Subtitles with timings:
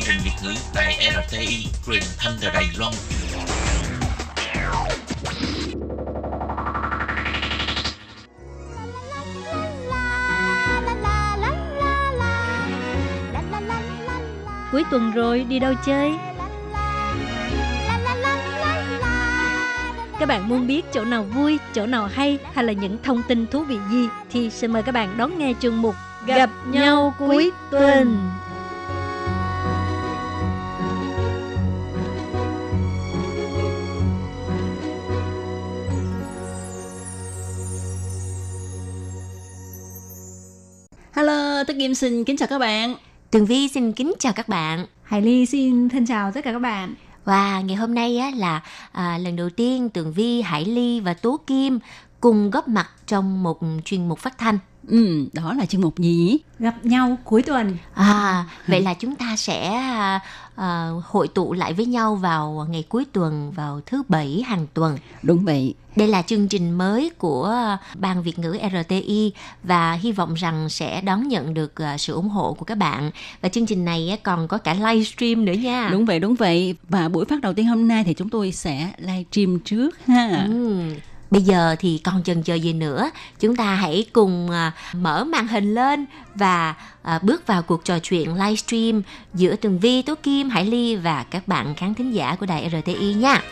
[0.00, 2.92] chương trình Việt ngữ tại RTI truyền thanh từ Đài Loan.
[14.72, 16.12] Cuối tuần rồi đi đâu chơi?
[20.18, 23.46] Các bạn muốn biết chỗ nào vui, chỗ nào hay hay là những thông tin
[23.46, 25.94] thú vị gì thì xin mời các bạn đón nghe chương mục
[26.26, 28.18] Gặp nhau cuối tuần.
[28.28, 28.47] Hello,
[41.78, 42.94] Kim xin kính chào các bạn.
[43.30, 44.86] Tường Vi xin kính chào các bạn.
[45.02, 46.94] Hải Ly xin thân chào tất cả các bạn.
[47.24, 48.60] Và ngày hôm nay á, là
[48.92, 51.78] à, lần đầu tiên Tường Vi, Hải Ly và Tố Kim
[52.20, 54.58] cùng góp mặt trong một chuyên mục phát thanh.
[54.88, 56.38] Ừ, đó là chương mục gì?
[56.58, 57.76] Gặp nhau cuối tuần.
[57.94, 59.82] À, vậy là chúng ta sẽ
[60.58, 64.98] à, hội tụ lại với nhau vào ngày cuối tuần, vào thứ bảy hàng tuần.
[65.22, 65.74] Đúng vậy.
[65.96, 69.32] Đây là chương trình mới của Ban Việt ngữ RTI
[69.62, 73.10] và hy vọng rằng sẽ đón nhận được à, sự ủng hộ của các bạn.
[73.40, 75.88] Và chương trình này còn có cả livestream nữa nha.
[75.92, 76.74] Đúng vậy, đúng vậy.
[76.88, 80.44] Và buổi phát đầu tiên hôm nay thì chúng tôi sẽ livestream trước ha.
[80.48, 80.82] Ừ.
[81.30, 83.10] Bây giờ thì còn chần chờ gì nữa,
[83.40, 87.98] chúng ta hãy cùng à, mở màn hình lên và à, bước vào cuộc trò
[87.98, 89.02] chuyện livestream
[89.34, 92.70] giữa Tường Vi, Tố Kim, Hải Ly và các bạn khán thính giả của đài
[92.70, 93.42] RTI nha.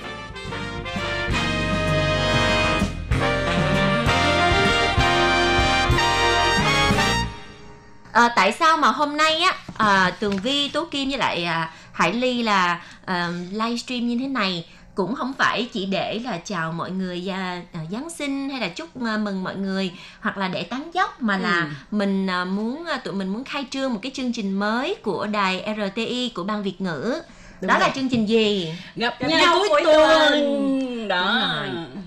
[8.12, 11.70] À, tại sao mà hôm nay á à, Tường Vi, Tố Kim với lại à,
[11.92, 16.72] Hải Ly là à, livestream như thế này cũng không phải chỉ để là chào
[16.72, 20.62] mọi người à, Giáng sinh hay là chúc à, mừng mọi người hoặc là để
[20.62, 21.66] tán dốc mà là Ừ.
[21.90, 25.64] mình à, muốn tụi mình muốn khai trương một cái chương trình mới của đài
[25.94, 27.20] RTI của ban Việt ngữ.
[27.60, 27.90] Đúng Đó là rồi.
[27.94, 28.74] chương trình gì?
[28.96, 30.08] Gặp, Gặp nhau, nhau cuối cuối tuần.
[30.08, 31.08] tuần.
[31.08, 31.42] Đó.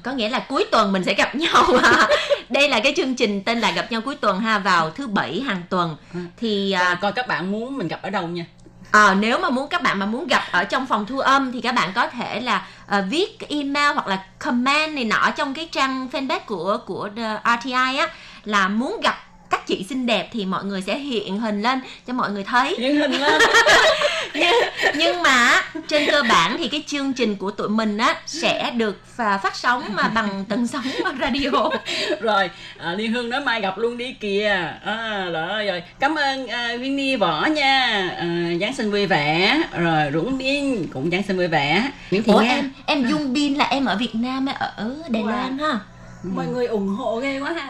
[0.03, 1.65] Có nghĩa là cuối tuần mình sẽ gặp nhau.
[2.49, 5.41] Đây là cái chương trình tên là gặp nhau cuối tuần ha vào thứ bảy
[5.41, 5.95] hàng tuần.
[6.13, 6.19] Ừ.
[6.37, 8.45] Thì à, coi các bạn muốn mình gặp ở đâu nha.
[8.91, 11.61] À, nếu mà muốn các bạn mà muốn gặp ở trong phòng thu âm thì
[11.61, 15.69] các bạn có thể là uh, viết email hoặc là comment này nọ trong cái
[15.71, 18.07] trang fanpage của của ờ, the RTI á
[18.43, 22.13] là muốn gặp các chị xinh đẹp thì mọi người sẽ hiện hình lên cho
[22.13, 23.41] mọi người thấy Hiện hình lên.
[24.33, 24.53] nhưng,
[24.95, 29.01] nhưng mà trên cơ bản thì cái chương trình của tụi mình á sẽ được
[29.17, 31.69] phà- phát sóng mà bằng tần sóng bằng radio
[32.21, 34.73] rồi, à, Liên Hương nói mai gặp luôn đi kìa.
[34.85, 35.83] À, đó rồi.
[35.99, 38.09] Cảm ơn à, Winnie Võ nha.
[38.17, 38.25] À,
[38.61, 39.61] Giáng sinh vui vẻ.
[39.77, 41.91] Rồi, Dũng Biên cũng Giáng sinh vui vẻ.
[42.11, 45.23] Nguyễn Thị Ủa em em Dung Bin là em ở Việt Nam hay ở Đài
[45.23, 45.27] Wow.
[45.29, 45.79] Loan ha
[46.23, 47.69] Mọi người ủng hộ ghê quá ha.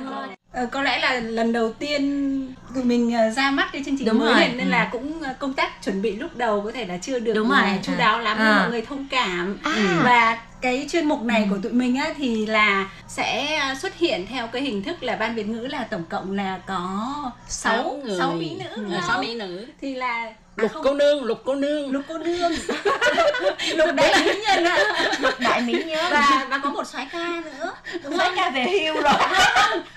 [0.52, 4.08] Ờ, có lẽ là lần đầu tiên tụi mình ờ, ra mắt cái chương trình
[4.08, 4.40] Đúng mới rồi.
[4.40, 4.72] này nên Ừ.
[4.72, 7.52] là cũng ờ, công tác chuẩn bị lúc đầu có thể là chưa được Đúng
[7.52, 7.80] ờ, rồi.
[7.84, 8.56] chu đáo lắm À.
[8.60, 9.58] mọi người thông cảm.
[9.64, 10.00] À.
[10.04, 14.28] Và cái chuyên mục này của tụi mình á thì là sẽ ờ, xuất hiện
[14.28, 17.06] theo cái hình thức là ban Việt ngữ là tổng cộng là có
[17.48, 18.18] 6 người.
[18.20, 18.70] 6 mỹ nữ.
[18.76, 19.22] Ừ, đúng sáu không?
[19.22, 19.66] mỹ nữ.
[19.82, 21.92] Thì là à, Lục không, cô nương, lục cô nương.
[21.92, 22.52] lục cô nương.
[23.76, 24.78] lục đại mỹ nhân ạ.
[25.40, 27.72] đại mỹ nhớ và và có một soái ca nữa
[28.04, 29.14] đúng soái ca về hưu rồi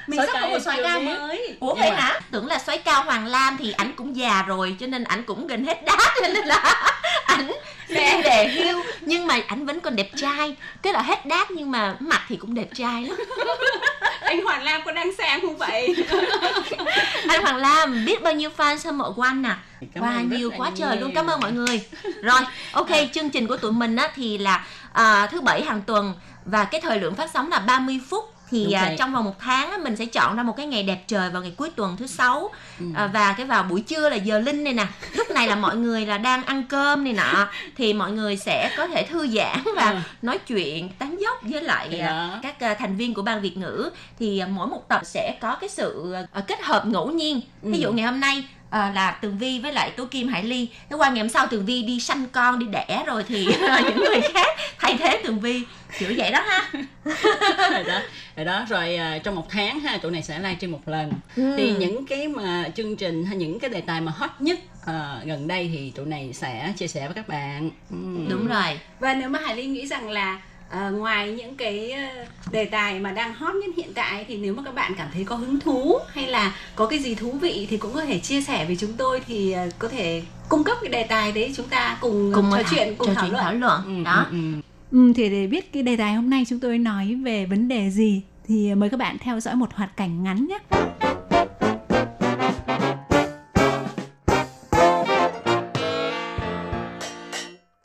[0.07, 3.27] mình sắp có một soái ca mới ủa vậy hả tưởng là soái cao hoàng
[3.27, 6.47] lam thì ảnh cũng già rồi cho nên ảnh cũng gần hết đát cho nên
[6.47, 6.57] là
[7.27, 7.53] ảnh
[7.89, 8.83] sẽ về hưu.
[9.01, 12.37] Nhưng mà ảnh vẫn còn đẹp trai tức là hết đát nhưng mà mặt thì
[12.37, 13.17] cũng đẹp trai lắm.
[14.21, 15.97] Anh Hoàng Lam có đang xem không vậy?
[17.29, 19.55] Anh hoàng lam biết bao nhiêu fan hâm mộ của anh nè
[19.95, 21.85] Cảm và nhiều quá trời luôn cảm ơn mọi người.
[22.23, 22.41] Rồi
[22.73, 26.65] ok chương trình của tụi mình á thì là à, thứ bảy hàng tuần và
[26.65, 28.97] cái thời lượng phát sóng là 30 phút thì Đúng à, vậy.
[28.99, 31.53] trong vòng một tháng mình sẽ chọn ra một cái ngày đẹp trời vào ngày
[31.57, 32.51] cuối tuần thứ sáu
[32.81, 32.87] Ừ.
[32.95, 35.77] à, và cái vào buổi trưa là giờ linh này nè lúc này là mọi
[35.77, 39.63] người là đang ăn cơm này nọ thì mọi người sẽ có thể thư giãn
[39.77, 39.97] và Ừ.
[40.23, 44.43] nói chuyện tán dốc với lại à, các thành viên của ban Việt ngữ thì
[44.51, 46.15] mỗi một tập sẽ có cái sự
[46.47, 47.93] kết hợp ngẫu nhiên ví dụ Ừ.
[47.93, 50.69] ngày hôm nay à, là Tường Vi với lại Tố Kim Hải Ly.
[50.91, 53.47] Thế qua ngày hôm sau Tường Vi đi sanh con đi đẻ rồi thì
[53.85, 55.63] những người khác thay thế Tường Vi.
[55.99, 56.71] Kiểu vậy đó ha.
[57.73, 58.01] Rồi đó
[58.37, 58.67] rồi đó.
[58.69, 61.13] Rồi à, trong một tháng ha tụi này sẽ livestream một lần.
[61.37, 61.55] Ừ.
[61.57, 65.21] thì những cái mà chương trình hay những cái đề tài mà hot nhất à,
[65.25, 67.71] gần đây thì tụi này sẽ chia sẻ với các bạn.
[67.91, 67.97] Ừ.
[68.31, 68.79] đúng rồi.
[69.01, 70.41] Và nếu mà Hải Ly nghĩ rằng là
[70.73, 74.55] ờ, ngoài những cái ờ, đề tài mà đang hot nhất hiện tại thì nếu
[74.55, 77.67] mà các bạn cảm thấy có hứng thú hay là có cái gì thú vị
[77.71, 80.77] thì cũng có thể chia sẻ với chúng tôi thì ờ, có thể cung cấp
[80.81, 83.45] cái đề tài đấy chúng ta cùng, cùng trò chuyện cùng trò thảo chuyện luận
[83.45, 84.61] thảo luận Ừ, đó ừ, ừ.
[84.93, 87.91] Ừ, thì để biết cái đề tài hôm nay chúng tôi nói về vấn đề
[87.91, 90.59] gì thì mời các bạn theo dõi một hoạt cảnh ngắn nhé.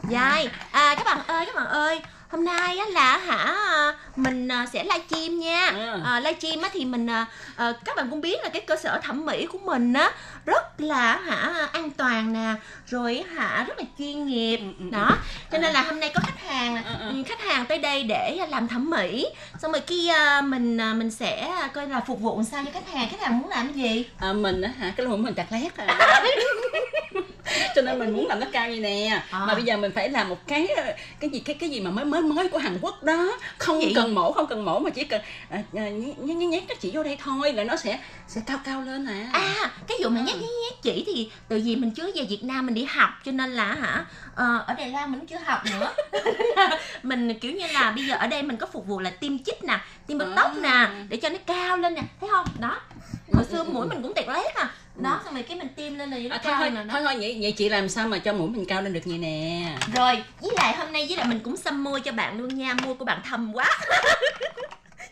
[0.10, 2.02] Dài à, Các bạn ơi các bạn ơi
[2.32, 3.56] Hôm nay á là hả
[4.16, 5.72] mình à, sẽ livestream nha.
[5.76, 6.02] Ừ.
[6.06, 7.26] à, livestream á thì mình à,
[7.56, 10.12] à, các bạn cũng biết là cái cơ sở thẩm mỹ của mình á
[10.46, 12.54] rất là hả an toàn nè
[12.88, 14.60] rồi hả rất là chuyên nghiệp.
[14.92, 15.10] Đó
[15.52, 17.10] cho nên là hôm nay có khách hàng Ừ, ừ.
[17.10, 19.28] ừ, khách hàng tới đây để làm thẩm mỹ.
[19.62, 22.94] Xong rồi kia à, mình à, mình sẽ coi là phục vụ sao cho khách
[22.94, 23.10] hàng.
[23.10, 24.06] Khách hàng muốn làm cái gì?
[24.20, 26.22] À, mình á hả cái lỗ mình tạc lét à
[27.78, 29.22] cho nên mình muốn làm nó cao như nè.
[29.32, 29.40] À.
[29.46, 30.68] mà bây giờ mình phải làm một cái
[31.20, 33.38] cái gì cái cái gì mà mới mới mới của Hàn Quốc đó.
[33.58, 33.94] Không Gì?
[33.96, 37.04] cần mổ không cần mổ mà chỉ cần à, à, nhét, nhét, nó chỉ vô
[37.04, 40.36] đây thôi là nó sẽ sẽ cao cao lên à, À, cái vụ mà nhét
[40.36, 43.32] nhét nhét chỉ thì từ vì mình chưa về Việt Nam mình đi học cho
[43.32, 45.94] nên là hả ờ, ở Đài Loan mình cũng chưa học nữa.
[47.04, 49.64] Mình kiểu như là bây giờ ở đây mình có phục vụ là tiêm chích
[49.64, 52.46] nè tiêm bớt tóc nè để cho nó cao lên nè thấy không?
[52.60, 52.80] Đó
[53.34, 54.70] hồi xưa mũi mình cũng tẹt lét à.
[54.96, 57.38] Đó xong rồi cái mình tiêm lên là nó À, cao thôi thôi thôi vậy,
[57.42, 59.64] vậy chị làm sao mà cho mũi mình cao lên được vậy nè?
[59.96, 62.74] Rồi với lại hôm nay với lại mình cũng xăm môi cho bạn luôn nha
[62.84, 63.66] môi của bạn thâm quá.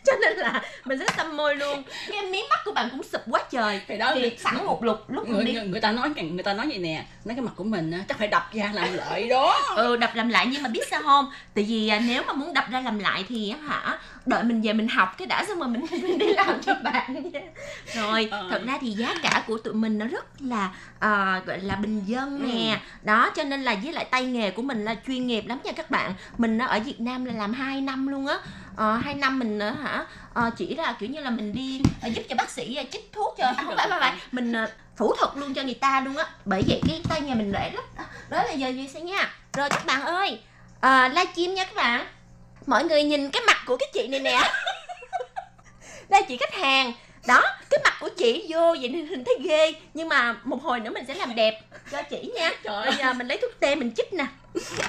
[0.06, 1.82] Cho nên là mình sẽ xăm môi luôn.
[2.12, 3.80] Cái mí mắt của bạn cũng sụp quá trời.
[3.88, 5.52] Thì đó thì người, sẵn một lục lúc người, đi.
[5.52, 7.98] người, người ta nói người ta nói vậy nè nói cái mặt của mình á,
[8.08, 9.74] chắc phải đập ra làm lợi đó.
[9.76, 11.32] Ừ đập làm lại nhưng mà biết sao không?
[11.54, 14.62] Tại vì à, nếu mà muốn đập ra làm lại thì á hả đợi mình
[14.62, 17.40] về mình học cái đã xong rồi mình, mình đi làm cho bạn nha
[17.94, 18.46] rồi Ờ.
[18.50, 22.02] thật ra thì giá cả của tụi mình nó rất là à, gọi là bình
[22.06, 22.80] dân nè.
[23.02, 25.72] Đó cho nên là với lại tay nghề của mình là chuyên nghiệp lắm nha
[25.72, 26.12] các bạn.
[26.38, 28.38] Mình ở Việt Nam là làm 2 năm luôn á.
[28.76, 32.08] Ờ, hai năm mình ờ, hả ờ, chỉ là kiểu như là mình đi ờ,
[32.08, 34.12] giúp cho bác sĩ ờ, chích thuốc cho à, không phải không phải.
[34.32, 36.24] Mình ờ, phẫu thuật luôn cho người ta luôn á.
[36.44, 37.84] Bởi vậy cái tay nghề mình lẻ lắm
[38.30, 39.28] đó là giờ gì sẽ nha.
[39.52, 40.40] Rồi các bạn ơi
[40.80, 42.06] à, livestream nha các bạn
[42.66, 44.40] mọi người nhìn cái mặt của cái chị này nè.
[46.08, 46.92] Đây chị khách hàng.
[47.26, 49.72] Đó cái mặt của chị vô vậy nên hình thấy ghê.
[49.94, 51.60] Nhưng mà một hồi nữa mình sẽ làm đẹp
[51.92, 52.50] cho chị nha.
[52.62, 54.26] Trời bây giờ mình lấy thuốc tê mình chích nè.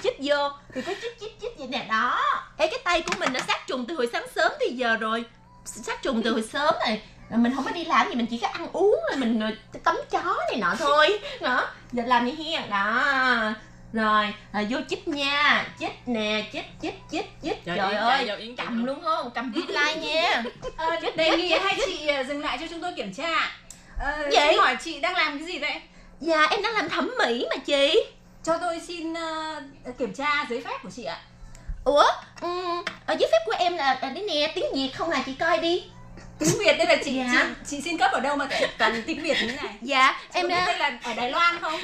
[0.03, 0.49] Chích vô.
[0.73, 1.85] Thì có chích chích chích vậy nè.
[1.89, 2.21] Đó.
[2.57, 5.25] Ê, cái tay của mình nó sát trùng từ hồi sáng sớm tới giờ rồi.
[5.65, 8.37] Sát trùng từ hồi sớm này Rồi mình không có đi làm gì mình chỉ
[8.37, 11.19] có ăn uống rồi mình tắm chó này nọ thôi.
[11.41, 13.03] Đó giờ làm như hen đó
[13.93, 15.67] rồi à, vô chích nha.
[15.79, 17.65] Chích nè chích chích chích chích.
[17.65, 20.43] Trời trời, ơi cầm luôn không cầm viết like nha.
[20.77, 23.51] Ờ, đề nghị hai chị ờ, dừng lại cho chúng tôi kiểm tra.
[23.99, 24.55] Ờ, Vậy?
[24.57, 25.81] hỏi chị đang làm cái gì đấy
[26.19, 28.03] dạ em đang làm thẩm mỹ mà chị.
[28.43, 29.61] Cho tôi xin ờ,
[29.97, 31.19] kiểm tra giấy phép của chị ạ.
[31.83, 32.05] Ủa
[32.41, 35.23] um, ở giấy phép của em là, là đấy nè tiếng việt không à?
[35.25, 35.83] Chị coi đi
[36.39, 37.25] tiếng việt đây là chị Dạ.
[37.69, 38.47] chị, chị xin cấp ở đâu mà
[38.77, 39.73] toàn tiếng việt như này?
[39.81, 41.81] Dạ em em biết là ở đài loan không?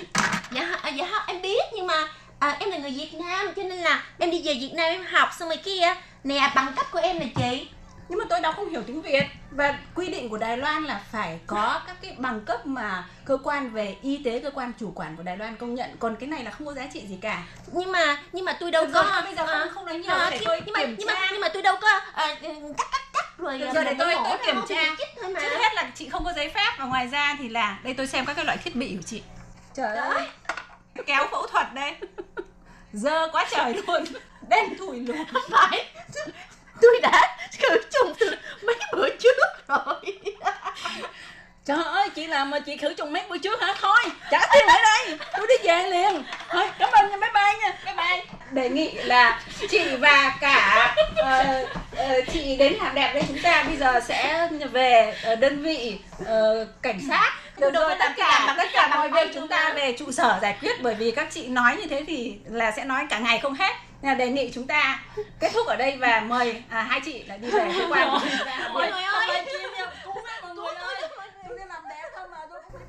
[0.51, 2.07] Dạ à, dạ em biết nhưng mà
[2.39, 5.05] à, em là người Việt Nam cho nên là em đi về Việt Nam em
[5.11, 5.95] học xong rồi kia.
[6.23, 7.67] Nè bằng cấp của em nè chị
[8.09, 9.23] nhưng mà tôi đọc không hiểu tiếng việt.
[9.51, 13.37] Và quy định của đài loan là phải có các cái bằng cấp mà cơ
[13.43, 15.89] quan về y tế cơ quan chủ quản của đài loan công nhận.
[15.99, 17.43] Còn cái này là không có giá trị gì cả.
[17.73, 19.99] Nhưng mà nhưng mà tôi đâu Được có rồi, bây giờ không- à, không nói
[19.99, 22.35] nhiều, à, để chứ- tôi nhưng mà nhưng mà nhưng mà tôi đâu có à,
[22.77, 24.83] cắt cắt cắt rồi Được à, rồi, để mình tôi- tôi kiểm tra.
[24.97, 25.21] trước
[25.59, 28.25] hết là chị không có giấy phép và ngoài ra thì là đây tôi xem
[28.25, 29.23] các cái loại thiết bị của chị.
[29.73, 30.27] Trời ơi.
[31.05, 31.95] Kéo phẫu thuật đây.
[32.93, 34.03] Dơ quá trời luôn.
[34.49, 35.17] Đen thùi luôn.
[35.33, 35.85] Không phải
[36.81, 39.37] tôi đã khử trùng từ mấy bữa trước
[39.67, 40.19] rồi
[41.65, 43.75] Trời ơi, chị làm mà chị khử trùng mấy bữa trước hả?
[43.81, 43.99] Thôi,
[44.31, 45.17] trả tiền lại đây.
[45.37, 46.23] Tôi đi về liền.
[46.49, 47.77] Thôi, cảm ơn nha, bye bye nha.
[47.85, 51.65] bye bye đề nghị là chị và cả ờ,
[51.95, 55.99] ờ, chị đến làm đẹp đây chúng ta bây giờ sẽ về ờ, đơn vị
[56.25, 60.11] ờ, cảnh sát rồi có tất cả tất cả mọi việc chúng ta về trụ
[60.11, 63.19] sở giải quyết bởi vì các chị nói như thế thì là sẽ nói cả
[63.19, 65.03] ngày không hết Nên là đề nghị chúng ta
[65.39, 68.27] kết thúc ở đây và mời à, hai chị lại đi về cơ quan của
[68.45, 69.45] ta mọi người ơi.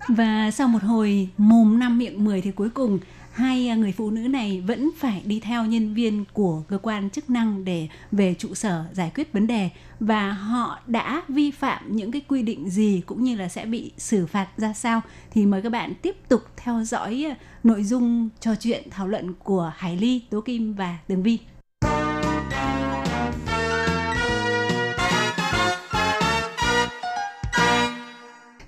[0.09, 2.99] Và sau một hồi mồm năm miệng 10 thì cuối cùng
[3.35, 7.11] hai à, người phụ nữ này vẫn phải đi theo nhân viên của cơ quan
[7.11, 11.97] chức năng để về trụ sở giải quyết vấn đề và họ đã vi phạm
[11.97, 15.00] những cái quy định gì cũng như là sẽ bị xử phạt ra sao
[15.31, 19.35] thì mời các bạn tiếp tục theo dõi à, nội dung trò chuyện thảo luận
[19.45, 21.38] của Hải Ly, Tố Kim và Tường Vi.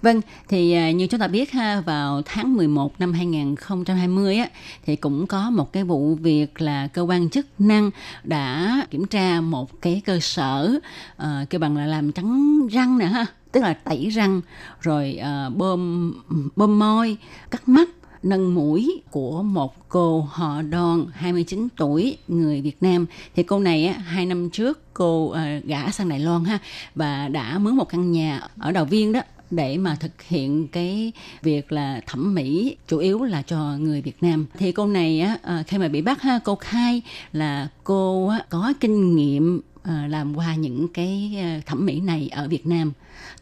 [0.07, 4.49] Vâng, thì à, như chúng ta biết ha, vào tháng 11 năm 2020 á,
[4.85, 7.91] thì cũng có một cái vụ việc là cơ quan chức năng
[8.25, 10.79] đã kiểm tra một cái cơ sở
[11.23, 14.41] uh, kêu bằng là làm trắng răng nè ha, tức là tẩy răng
[14.81, 16.13] rồi uh, bơm
[16.57, 17.17] bơm môi,
[17.51, 17.89] cắt mắt
[18.23, 23.07] nâng mũi của một cô họ đòn 29 tuổi người Việt Nam.
[23.37, 26.59] Thì cô này á, hai năm trước cô uh, gả sang Đài Loan ha
[26.95, 31.13] và đã mướn một căn nhà ở Đào Viên đó để mà thực hiện cái
[31.43, 34.47] việc là thẩm mỹ chủ yếu là cho người Việt Nam.
[34.59, 38.41] Thì cô này á ờ, khi mà bị bắt ha cô khai là cô á,
[38.49, 42.93] có kinh nghiệm ờ, làm qua những cái ờ, thẩm mỹ này ở Việt Nam.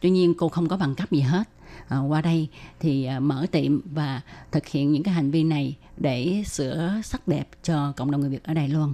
[0.01, 1.43] Tuy nhiên cô không có bằng cấp gì hết.
[1.87, 2.47] À, qua đây
[2.79, 4.21] thì mở tiệm và
[4.51, 8.29] thực hiện những cái hành vi này để sửa sắc đẹp cho cộng đồng người
[8.29, 8.93] Việt ở Đài Loan.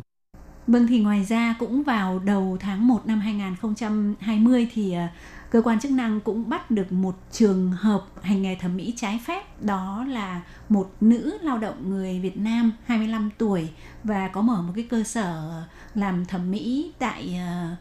[0.67, 4.95] Vâng thì ngoài ra cũng vào đầu tháng 1 năm 2020 thì
[5.51, 9.19] cơ quan chức năng cũng bắt được một trường hợp hành nghề thẩm mỹ trái
[9.25, 9.61] phép.
[9.63, 13.69] Đó là một nữ lao động người Việt Nam 25 tuổi,
[14.03, 15.61] và có mở một cái cơ sở
[15.95, 17.75] làm thẩm mỹ tại ờ,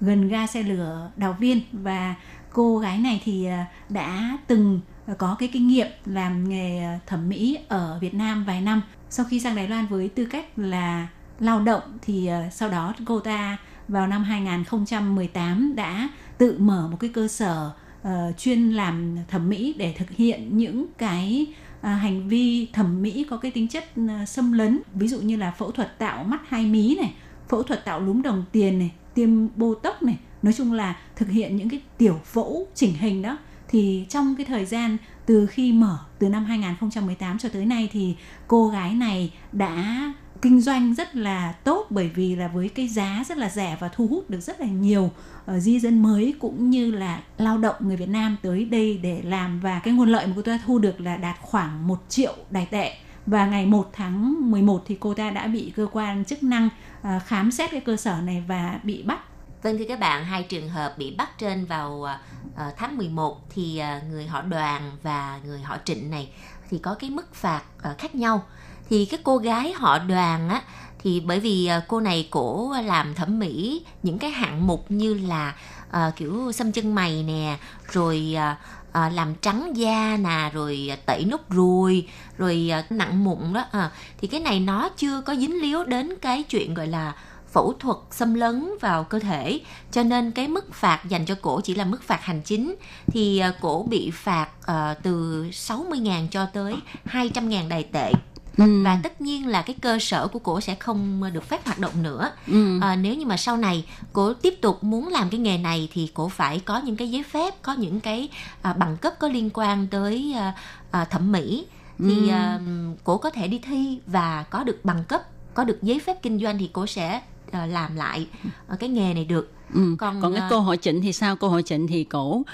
[0.00, 1.60] gần ga xe lửa Đào Viên.
[1.72, 2.14] Và
[2.52, 4.80] cô gái này thì ờ, đã từng
[5.18, 8.82] có cái kinh nghiệm làm nghề thẩm mỹ ở Việt Nam vài năm.
[9.10, 11.08] Sau khi sang Đài Loan với tư cách là
[11.40, 16.96] lao động thì ờ, sau đó cô ta vào năm 2018 đã tự mở một
[17.00, 17.70] cái cơ sở
[18.02, 21.46] uh, chuyên làm thẩm mỹ để thực hiện những cái
[21.78, 24.80] uh, hành vi thẩm mỹ có cái tính chất uh, xâm lấn.
[24.94, 27.14] Ví dụ như là phẫu thuật tạo mắt hai mí này
[27.48, 30.18] phẫu thuật tạo lúm đồng tiền này tiêm botox này.
[30.42, 33.38] Nói chung là thực hiện những cái tiểu phẫu chỉnh hình đó.
[33.68, 38.14] Thì trong cái thời gian từ khi mở từ năm 2018 cho tới nay thì
[38.46, 40.12] cô gái này đã
[40.46, 43.88] kinh doanh rất là tốt bởi vì là với cái giá rất là rẻ và
[43.88, 45.10] thu hút được rất là nhiều
[45.50, 49.20] uh, di dân mới cũng như là lao động người Việt Nam tới đây để
[49.24, 49.60] làm.
[49.60, 52.66] Và cái nguồn lợi mà cô ta thu được là đạt khoảng 1 triệu đài
[52.66, 52.96] tệ.
[53.26, 56.68] Và ngày 1 tháng 11 thì cô ta đã bị cơ quan chức năng
[57.00, 59.18] uh, khám xét cái cơ sở này và bị bắt.
[59.62, 63.82] Vâng thưa các bạn, hai trường hợp bị bắt trên vào uh, tháng 11 thì
[63.96, 66.30] uh, người họ đoàn và người họ trịnh này
[66.70, 68.42] thì có cái mức phạt uh, khác nhau
[68.90, 70.62] thì cái cô gái họ đoàn á
[70.98, 75.14] thì bởi vì ờ, cô này cổ làm thẩm mỹ những cái hạng mục như
[75.14, 75.54] là
[75.88, 77.58] uh, kiểu xăm chân mày nè
[77.92, 78.56] rồi uh,
[78.88, 83.92] uh, làm trắng da nè rồi tẩy nốt ruồi rồi uh, nặng mụn đó uh,
[84.18, 87.12] thì cái này nó chưa có dính líu đến cái chuyện gọi là
[87.52, 89.60] phẫu thuật xâm lấn vào cơ thể.
[89.92, 92.74] Cho nên cái mức phạt dành cho cổ chỉ là mức phạt hành chính.
[93.06, 96.74] Thì cổ bị phạt uh, từ 60.000 cho tới
[97.04, 98.12] 200.000 đài tệ
[98.56, 98.82] ừ.
[98.84, 102.02] và tất nhiên là cái cơ sở của cổ sẽ không được phép hoạt động
[102.02, 102.80] nữa ừ.
[102.80, 106.10] à, nếu như mà sau này cổ tiếp tục muốn làm cái nghề này thì
[106.14, 108.28] cổ phải có những cái giấy phép có những cái
[108.62, 110.54] à, bằng cấp có liên quan tới à,
[110.90, 111.66] à, thẩm mỹ
[111.98, 112.32] thì ừ.
[112.32, 112.60] à,
[113.04, 115.22] cổ có thể đi thi và có được bằng cấp
[115.54, 117.20] có được giấy phép kinh doanh thì cổ sẽ
[117.52, 118.26] làm lại
[118.68, 119.96] à, cái nghề này được Ừ.
[119.98, 122.46] còn còn cái uh, cô hội trịnh thì sao cô hội trịnh thì cổ uh,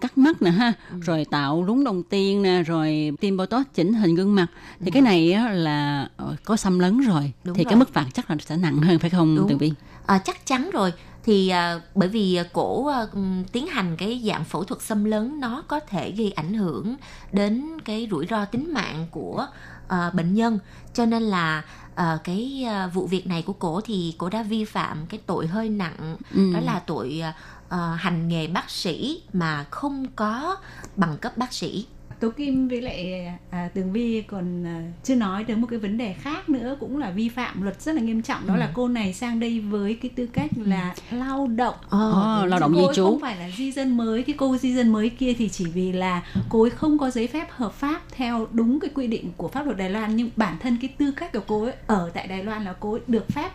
[0.00, 0.96] cắt mắt nè ha ừ.
[1.02, 4.46] rồi tạo lúng đồng tiên nè rồi tiêm botox chỉnh hình gương mặt
[4.80, 4.90] thì ừ.
[4.92, 6.08] cái này á, là
[6.44, 7.70] có xâm lấn rồi Đúng thì rồi.
[7.70, 9.48] cái mức phạt chắc là sẽ nặng hơn phải không Đúng.
[9.48, 9.72] tường vi
[10.06, 10.92] à, chắc chắn rồi
[11.24, 13.06] thì à, bởi vì cổ à,
[13.52, 16.96] tiến hành cái dạng phẫu thuật xâm lấn nó có thể gây ảnh hưởng
[17.32, 19.46] đến cái rủi ro tính mạng của
[19.88, 20.58] à, bệnh nhân
[20.94, 21.62] cho nên là
[22.00, 25.46] uh, cái uh, vụ việc này của cổ thì cổ đã vi phạm cái tội
[25.46, 26.52] hơi nặng ừ.
[26.54, 27.22] đó là tội
[27.68, 30.56] uh, hành nghề bác sĩ mà không có
[30.96, 31.86] bằng cấp bác sĩ
[32.20, 35.98] Tố Kim với lại à, Tường Vi còn à, chưa nói đến một cái vấn
[35.98, 38.58] đề khác nữa cũng là vi phạm luật rất là nghiêm trọng đó ừ.
[38.58, 41.16] là cô này sang đây với cái tư cách là ừ.
[41.16, 44.56] lao động oh, lao động di trú không phải là di dân mới cái cô
[44.56, 47.72] di dân mới kia thì chỉ vì là cô ấy không có giấy phép hợp
[47.72, 50.94] pháp theo đúng cái quy định của pháp luật Đài Loan nhưng bản thân cái
[50.98, 53.50] tư cách của cô ấy ở tại Đài Loan là cô ấy được phép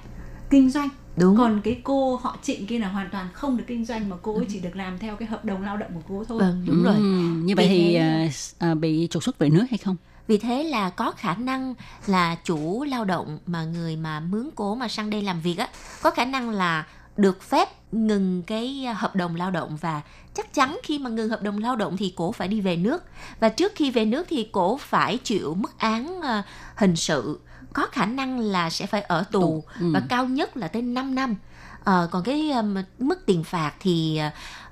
[0.50, 1.38] kinh doanh đúng.
[1.38, 4.34] Còn cái cô họ trịnh kia là hoàn toàn không được kinh doanh mà cô
[4.34, 4.50] ấy đúng.
[4.50, 6.40] chỉ được làm theo cái hợp đồng lao động của cô thôi.
[6.40, 6.84] Vâng đúng ừ.
[6.84, 7.00] rồi
[7.44, 8.30] như vậy vì thì thế...
[8.72, 9.96] uh, bị trục xuất về nước hay không?
[10.28, 11.74] Vì thế là có khả năng
[12.08, 15.70] là chủ lao động mà người mà mướn cố mà sang đây làm việc á
[16.02, 16.86] có khả năng là
[17.18, 20.02] được phép ngừng cái hợp đồng lao động và
[20.34, 23.04] chắc chắn khi mà ngừng hợp đồng lao động thì cổ phải đi về nước.
[23.40, 26.46] Và trước khi về nước thì cổ phải chịu mức án uh,
[26.76, 27.40] hình sự
[27.76, 29.92] có khả năng là sẽ phải ở tù ừ.
[29.94, 31.36] và cao nhất là tới 5 năm
[31.84, 34.22] à, còn cái um, mức tiền phạt thì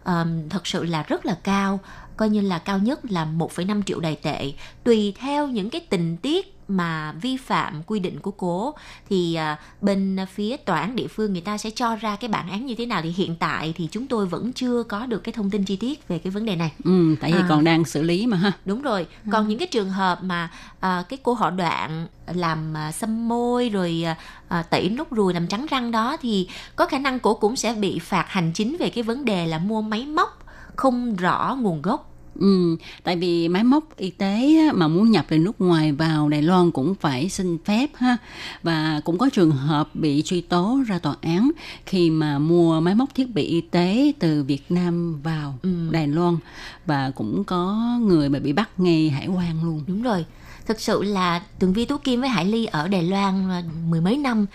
[0.06, 1.80] um, thật sự là rất là cao
[2.18, 6.18] coi như là cao nhất là 1,5 triệu đài tệ tùy theo những cái tình
[6.18, 8.74] tiết mà vi phạm quy định của cố
[9.10, 12.50] thì à, bên phía tòa án địa phương người ta sẽ cho ra cái bản
[12.50, 15.34] án như thế nào thì hiện tại thì chúng tôi vẫn chưa có được cái
[15.34, 16.72] thông tin chi tiết về cái vấn đề này.
[16.84, 18.52] Ừ, tại vì à, còn đang xử lý mà ha.
[18.66, 19.08] Đúng rồi.
[19.32, 19.50] Còn ừ.
[19.50, 24.06] những cái trường hợp mà à, cái cô họ đoạn làm à, xăm môi rồi
[24.48, 27.74] à, tẩy nốt ruồi làm trắng răng đó thì có khả năng cổ cũng sẽ
[27.74, 30.40] bị phạt hành chính về cái vấn đề là mua máy móc
[30.76, 35.38] không rõ nguồn gốc Ừ, tại vì máy móc y tế mà muốn nhập từ
[35.38, 38.18] nước ngoài vào Đài Loan cũng phải xin phép ha
[38.64, 41.52] và cũng có trường hợp bị truy tố ra tòa án
[41.86, 45.70] khi mà mua máy móc thiết bị y tế từ Việt Nam vào Ừ.
[45.92, 46.38] Đài Loan
[46.86, 49.84] và cũng có người mà bị bắt ngay hải quan luôn.
[49.88, 50.26] Đúng rồi.
[50.66, 54.02] Thực sự là Tường Vi Tú Kim với Hải Ly ở Đài Loan à, mười
[54.02, 54.46] mấy năm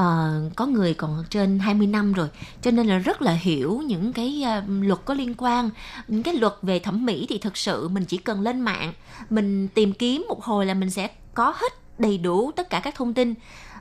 [0.00, 2.28] uh, có người còn trên 20 năm rồi
[2.62, 5.70] cho nên là rất là hiểu những cái uh, luật có liên quan.
[6.08, 8.92] Những cái luật về thẩm mỹ thì thực sự mình chỉ cần lên mạng
[9.30, 12.94] mình tìm kiếm một hồi là mình sẽ có hết đầy đủ tất cả các
[12.94, 13.34] thông tin.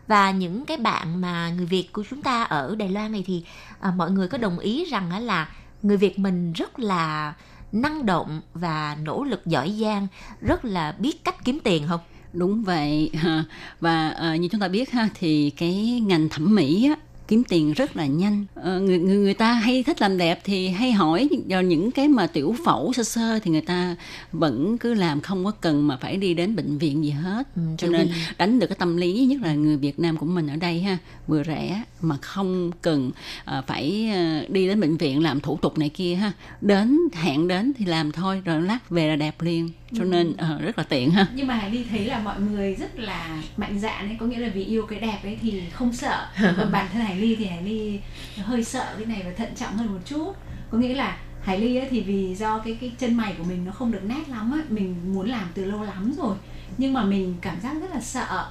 [0.07, 3.43] Và những cái bạn mà người Việt của chúng ta ở Đài Loan này thì
[3.79, 5.49] à, mọi người có đồng ý rằng á là
[5.81, 7.33] người Việt mình rất là
[7.71, 10.07] năng động và nỗ lực giỏi giang
[10.41, 11.99] rất là biết cách kiếm tiền không?
[12.33, 13.11] Đúng vậy.
[13.81, 16.95] Và ờ, như chúng ta biết ha thì cái ngành thẩm mỹ á
[17.27, 18.45] kiếm tiền rất là nhanh.
[18.55, 22.07] Ờ, người, người người ta hay thích làm đẹp thì hay hỏi vào những cái
[22.07, 23.95] mà tiểu phẫu sơ sơ thì người ta
[24.31, 27.47] vẫn cứ làm không có cần mà phải đi đến bệnh viện gì hết.
[27.55, 30.25] Ừ, cho nên Vi- đánh được cái tâm lý nhất là người Việt Nam của
[30.25, 30.97] mình ở đây ha
[31.27, 33.11] vừa rẻ mà không cần
[33.45, 34.11] ờ, phải
[34.49, 36.31] đi đến bệnh viện làm thủ tục này kia ha.
[36.61, 40.57] Đến hẹn đến thì làm thôi rồi lát về là đẹp liền cho nên ờ,
[40.61, 41.27] rất là tiện ha.
[41.33, 44.39] Nhưng mà Hải Ly thấy là mọi người rất là mạnh dạn ấy có nghĩa
[44.39, 46.27] là vì yêu cái đẹp ấy thì không sợ.
[46.57, 47.99] Còn bản thân Hải Ly thì Hải Ly
[48.37, 50.33] hơi sợ cái này và thận trọng hơn một chút.
[50.71, 53.65] Có nghĩa là Hải Ly ấy thì vì do cái cái chân mày của mình
[53.65, 56.35] nó không được nét lắm ấy mình muốn làm từ lâu lắm rồi.
[56.77, 58.45] Nhưng mà mình cảm giác rất là sợ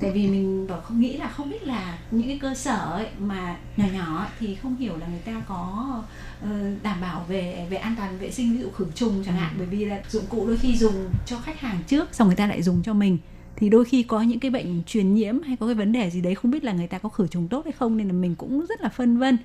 [0.00, 3.06] tại vì mình bảo không nghĩ là không biết là những cái cơ sở ấy
[3.18, 6.02] mà nhỏ nhỏ ấy, thì không hiểu là người ta có
[6.42, 6.48] ờ,
[6.82, 9.66] đảm bảo về về an toàn vệ sinh ví dụ khử trùng chẳng hạn bởi
[9.66, 12.62] vì là dụng cụ đôi khi dùng cho khách hàng trước xong người ta lại
[12.62, 13.18] dùng cho mình.
[13.56, 16.20] Thì đôi khi có những cái bệnh truyền nhiễm hay có cái vấn đề gì
[16.20, 18.34] đấy không biết là người ta có khử trùng tốt hay không nên là mình
[18.34, 19.38] cũng rất là phân vân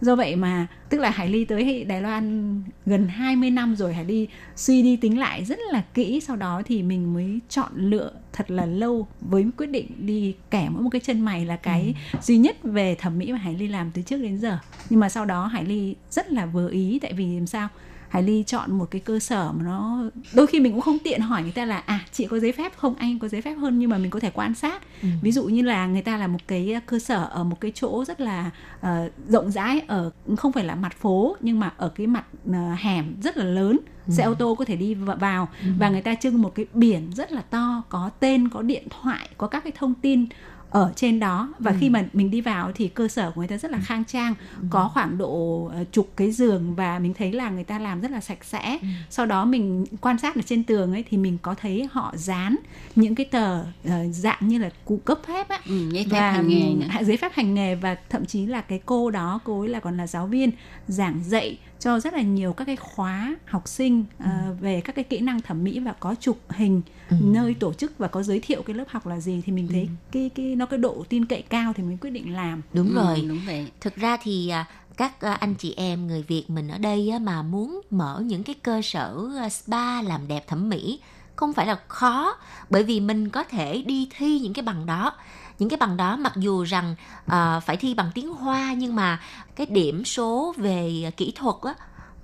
[0.00, 2.54] do vậy mà tức là Hải Ly tới Đài Loan
[2.86, 6.62] gần 20 năm rồi Hải Ly suy đi tính lại rất là kỹ sau đó
[6.66, 10.90] thì mình mới chọn lựa thật là lâu với quyết định đi kẻ mỗi một
[10.90, 14.02] cái chân mày là cái duy nhất về thẩm mỹ mà Hải Ly làm từ
[14.02, 14.58] trước đến giờ.
[14.90, 17.68] Nhưng mà sau đó Hải Ly rất là vừa ý tại vì làm sao
[18.10, 20.02] Hải Ly chọn một cái cơ sở mà nó
[20.34, 22.72] đôi khi mình cũng không tiện hỏi người ta là à chị có giấy phép
[22.76, 22.94] không?
[22.94, 23.78] Anh có giấy phép hơn?
[23.78, 24.82] Nhưng mà mình có thể quan sát.
[25.22, 28.04] Ví dụ như là người ta là một cái cơ sở ở một cái chỗ
[28.04, 32.06] rất là ờ, rộng rãi ở không phải là mặt phố nhưng mà ở cái
[32.06, 35.48] mặt ờ, hẻm rất là lớn xe ô tô có thể đi vào.
[35.78, 39.28] Và người ta trưng một cái biển rất là to có tên có điện thoại
[39.38, 40.26] có các cái thông tin
[40.70, 41.54] ở trên đó.
[41.58, 44.04] Và khi mà mình đi vào thì cơ sở của người ta rất là khang
[44.04, 44.34] trang
[44.70, 48.10] có khoảng độ ờ, chục cái giường và mình thấy là người ta làm rất
[48.10, 48.78] là sạch sẽ.
[49.10, 52.56] Sau đó mình quan sát ở trên tường ấy thì mình có thấy họ dán
[52.96, 55.60] những cái tờ ờ, dạng như là cụ cấp phép á.
[55.66, 56.86] Ừ, giấy phép và hành nghề nữa.
[57.02, 59.96] giấy phép hành nghề và thậm chí là cái cô đó cô ấy là còn
[59.96, 60.50] là giáo viên
[60.88, 65.04] giảng dạy cho rất là nhiều các cái khóa học sinh ờ, về các cái
[65.04, 68.62] kỹ năng thẩm mỹ và có chụp hình nơi tổ chức và có giới thiệu
[68.62, 71.42] cái lớp học là gì thì mình thấy cái cái nó cái độ tin cậy
[71.42, 72.62] cao thì mình quyết định làm.
[72.72, 73.24] Đúng Ừ, rồi.
[73.28, 73.66] đúng vậy.
[73.80, 74.64] Thực ra thì à,
[74.96, 78.42] các à, anh chị em người Việt mình ở đây á, mà muốn mở những
[78.42, 81.00] cái cơ sở à, spa làm đẹp thẩm mỹ
[81.36, 82.36] không phải là khó
[82.70, 85.12] bởi vì mình có thể đi thi những cái bằng đó
[85.60, 86.94] những cái bằng đó mặc dù rằng
[87.26, 89.20] uh, phải thi bằng tiếng Hoa nhưng mà
[89.56, 91.74] cái điểm số về kỹ thuật á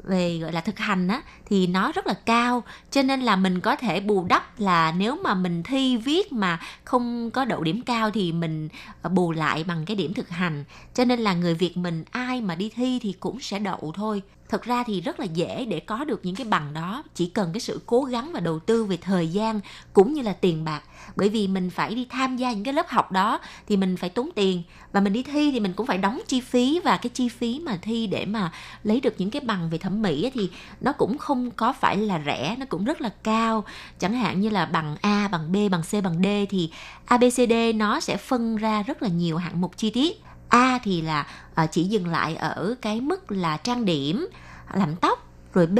[0.07, 2.63] về gọi là thực hành á thì nó rất là cao.
[2.91, 6.61] Cho nên là mình có thể bù đắp là nếu mà mình thi viết mà
[6.85, 8.69] không có đậu điểm cao thì mình
[9.03, 10.65] ờ, bù lại bằng cái điểm thực hành.
[10.95, 14.23] Cho nên là người Việt mình ai mà đi thi thì cũng sẽ đậu thôi
[14.49, 17.03] thật ra thì rất là dễ để có được những cái bằng đó.
[17.15, 19.61] Chỉ cần cái sự cố gắng và đầu tư về thời gian
[19.93, 20.83] cũng như là tiền bạc.
[21.17, 24.11] Bởi vì mình phải đi tham gia những cái lớp học đó thì mình phải
[24.11, 24.63] tốn tiền.
[24.93, 27.61] Và mình đi thi thì mình cũng phải đóng chi phí và cái chi phí
[27.65, 28.53] mà thi để mà
[28.85, 32.23] lấy được những cái bằng về thẩm mỹ thì nó cũng không có phải là
[32.27, 33.65] rẻ, nó cũng rất là cao.
[33.99, 36.71] Chẳng hạn như là bằng A, bằng B, bằng C, bằng D thì
[37.05, 40.23] ABCD nó sẽ phân ra rất là nhiều hạng mục chi tiết.
[40.49, 44.29] A thì là ờ, chỉ dừng lại ở cái mức là trang điểm
[44.73, 45.79] làm tóc rồi B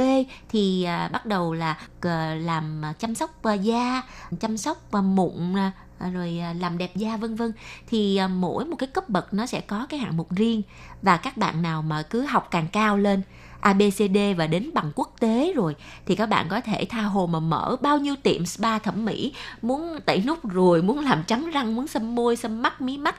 [0.49, 4.01] thì à, bắt đầu là à, làm chăm sóc à, da
[4.39, 5.71] chăm sóc à, mụn à,
[6.13, 7.51] rồi à, làm đẹp da vân vân.
[7.87, 10.61] Thì à, mỗi một cái cấp bậc nó sẽ có cái hạng mục riêng
[11.01, 13.21] và các bạn nào mà cứ học càng cao lên
[13.59, 15.75] ABCD và đến bằng quốc tế rồi
[16.05, 19.33] thì các bạn có thể tha hồ mà mở bao nhiêu tiệm spa thẩm mỹ
[19.61, 23.15] muốn tẩy nút ruồi muốn làm trắng răng muốn xăm môi xăm mắt mí mắt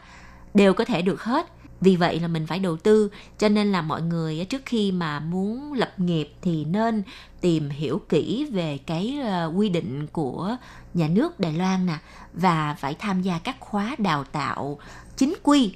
[0.54, 1.46] đều có thể được hết.
[1.80, 5.20] Vì vậy là mình phải đầu tư cho nên là mọi người trước khi mà
[5.20, 7.02] muốn lập nghiệp thì nên
[7.40, 10.56] tìm hiểu kỹ về cái ờ, quy định của
[10.94, 11.98] nhà nước Đài Loan nè
[12.32, 14.78] và phải tham gia các khóa đào tạo
[15.16, 15.72] chính quy.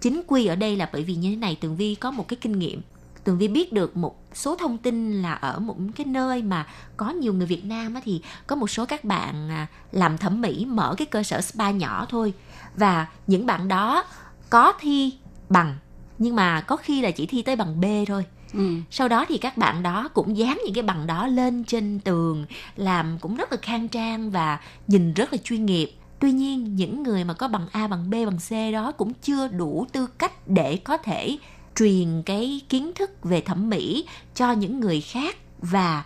[0.00, 2.36] Chính quy ở đây là bởi vì như thế này tường vi có một cái
[2.40, 2.80] kinh nghiệm.
[3.24, 7.10] Tường vi biết được một số thông tin là ở một cái nơi mà có
[7.10, 10.64] nhiều người việt nam á, thì có một số các bạn à, làm thẩm mỹ
[10.64, 12.32] mở cái cơ sở spa nhỏ thôi
[12.76, 14.04] và những bạn đó
[14.50, 15.12] có thi
[15.48, 15.76] bằng
[16.18, 18.24] nhưng mà có khi là chỉ thi tới bằng B thôi.
[18.52, 18.74] Ừ.
[18.90, 22.46] sau đó thì các bạn đó cũng dán những cái bằng đó lên trên tường
[22.76, 25.90] làm cũng rất là khang trang và nhìn rất là chuyên nghiệp.
[26.18, 29.48] Tuy nhiên những người mà có bằng A bằng B bằng C đó cũng chưa
[29.48, 31.38] đủ tư cách để có thể
[31.76, 35.36] truyền cái kiến thức về thẩm mỹ cho những người khác.
[35.58, 36.04] Và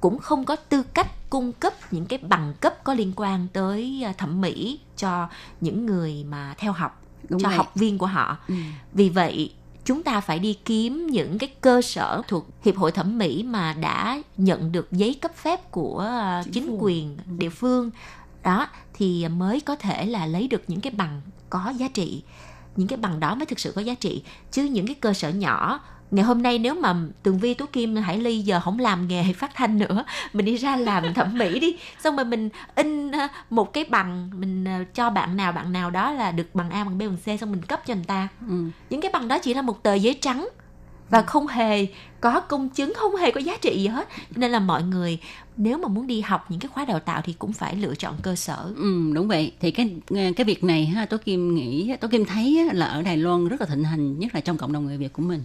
[0.00, 4.02] cũng không có tư cách cung cấp những cái bằng cấp có liên quan tới
[4.06, 5.28] à, thẩm mỹ cho
[5.60, 7.56] những người mà theo học Đúng cho vậy.
[7.56, 8.36] học viên của họ.
[8.48, 8.54] Ừ.
[8.92, 9.52] vì vậy
[9.84, 13.72] chúng ta phải đi kiếm những cái cơ sở thuộc hiệp hội thẩm mỹ mà
[13.72, 17.90] đã nhận được giấy cấp phép của à, Chính chính quyền địa phương.
[18.42, 22.22] Đó thì mới có thể là lấy được những cái bằng có giá trị.
[22.76, 24.22] Những cái bằng đó mới thực sự có giá trị.
[24.50, 25.80] Chứ những cái cơ sở nhỏ
[26.10, 29.32] ngày hôm nay nếu mà tường vi tú kim hải ly giờ không làm nghề
[29.32, 30.04] phát thanh nữa.
[30.32, 31.76] Mình đi ra làm thẩm mỹ đi.
[31.98, 33.10] Xong rồi mình in
[33.50, 34.30] một cái bằng.
[34.34, 37.16] Mình ờ, cho bạn nào bạn nào đó là được bằng a bằng b bằng
[37.16, 38.28] c xong mình cấp cho người ta.
[38.48, 38.64] Ừ.
[38.90, 40.48] những cái bằng đó chỉ là một tờ giấy trắng
[41.10, 41.86] và không hề
[42.20, 44.08] có công chứng không hề có giá trị gì hết.
[44.36, 45.18] Nên là mọi người
[45.56, 48.14] nếu mà muốn đi học những cái khóa đào tạo thì cũng phải lựa chọn
[48.22, 48.72] cơ sở.
[48.76, 49.52] Ừ, đúng vậy.
[49.60, 49.94] Thì cái
[50.36, 53.60] cái việc này ha tố kim nghĩ tố kim thấy là ở đài loan rất
[53.60, 55.42] là thịnh hành nhất là trong cộng đồng người việt của mình.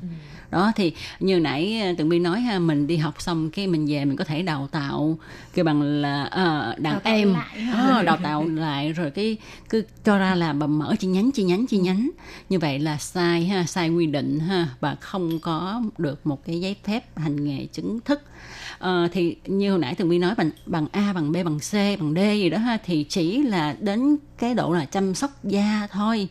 [0.51, 3.85] Đó thì như nãy ờ, tường vi nói ha mình đi học xong cái mình
[3.89, 5.17] về mình có thể đào tạo
[5.53, 7.33] cái bằng là ờ, đàn Đào tạo em.
[7.33, 7.67] lại.
[7.73, 9.37] Ờ, đào tạo lại rồi cái
[9.69, 12.09] cứ cho ra là bà mở chi nhánh chi nhánh chi nhánh.
[12.49, 16.59] Như vậy là sai ha sai quy định ha và không có được một cái
[16.65, 18.21] giấy phép hành nghề chứng thức.
[18.79, 21.73] À, thì như hồi nãy thường vi nói bằng bằng A bằng B bằng C
[21.99, 25.87] bằng D gì đó ha thì chỉ là đến cái độ là chăm sóc da
[25.91, 26.27] thôi.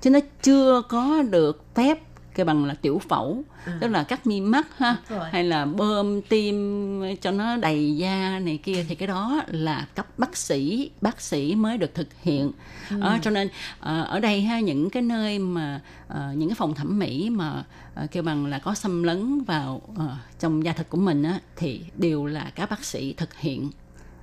[0.00, 1.98] Chứ nó chưa có được phép
[2.36, 3.42] cái bằng là tiểu phẫu
[3.80, 4.96] tức là cắt mi mắt ha
[5.32, 10.06] hay là bơm tim cho nó đầy da này kia thì cái đó là cấp
[10.18, 12.52] bác sĩ bác sĩ mới được thực hiện.
[12.90, 13.48] Đó, cho nên
[13.80, 17.64] ờ, ở đây ha những cái nơi mà ờ, những cái phòng thẩm mỹ mà
[17.94, 21.40] ờ, kêu bằng là có xâm lấn vào ờ, trong da thịt của mình á
[21.56, 23.70] thì đều là các bác sĩ thực hiện.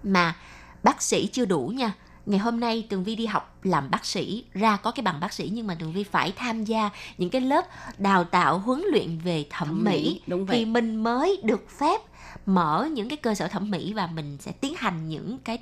[0.04, 0.36] Mà
[0.84, 1.94] bác sĩ chưa đủ nha
[2.26, 5.34] ngày hôm nay tường vi đi học làm bác sĩ ra có cái bằng bác
[5.34, 7.66] sĩ nhưng mà tường vi phải tham gia những cái lớp
[7.98, 10.58] đào tạo huấn luyện về thẩm, Thẩm mỹ, mỹ, đúng vậy.
[10.58, 12.02] thì mình mới được phép
[12.46, 15.58] mở những cái cơ sở thẩm mỹ và mình sẽ tiến hành những cái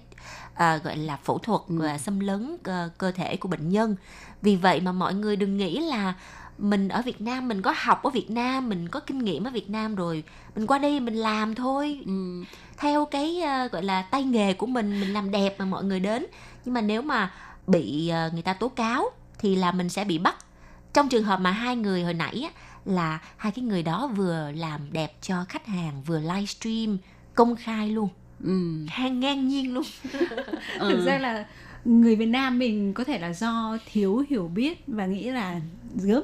[0.53, 1.87] à, gọi là phẫu thuật Ừ.
[1.99, 3.95] xâm lấn cơ, cơ thể của bệnh nhân
[4.41, 6.13] vì vậy mà mọi người đừng nghĩ là
[6.57, 9.49] mình ở Việt Nam mình có học ở Việt Nam mình có kinh nghiệm ở
[9.51, 10.23] Việt Nam rồi
[10.55, 12.43] mình qua đây mình làm thôi ừ.
[12.81, 15.99] Theo cái ờ, gọi là tay nghề của mình mình làm đẹp mà mọi người
[15.99, 16.25] đến.
[16.65, 17.31] Nhưng mà nếu mà
[17.67, 20.35] bị ờ, người ta tố cáo thì là mình sẽ bị bắt.
[20.93, 24.51] Trong trường hợp mà hai người hồi nãy á, là hai cái người đó vừa
[24.55, 26.97] làm đẹp cho khách hàng vừa livestream
[27.35, 28.09] công khai luôn.
[28.43, 28.85] Ừ.
[28.89, 29.83] hàng ngang nhiên luôn.
[30.79, 31.45] Thực ra là
[31.85, 35.59] người Việt Nam mình có thể là do thiếu hiểu biết và nghĩ là
[35.95, 36.23] gớm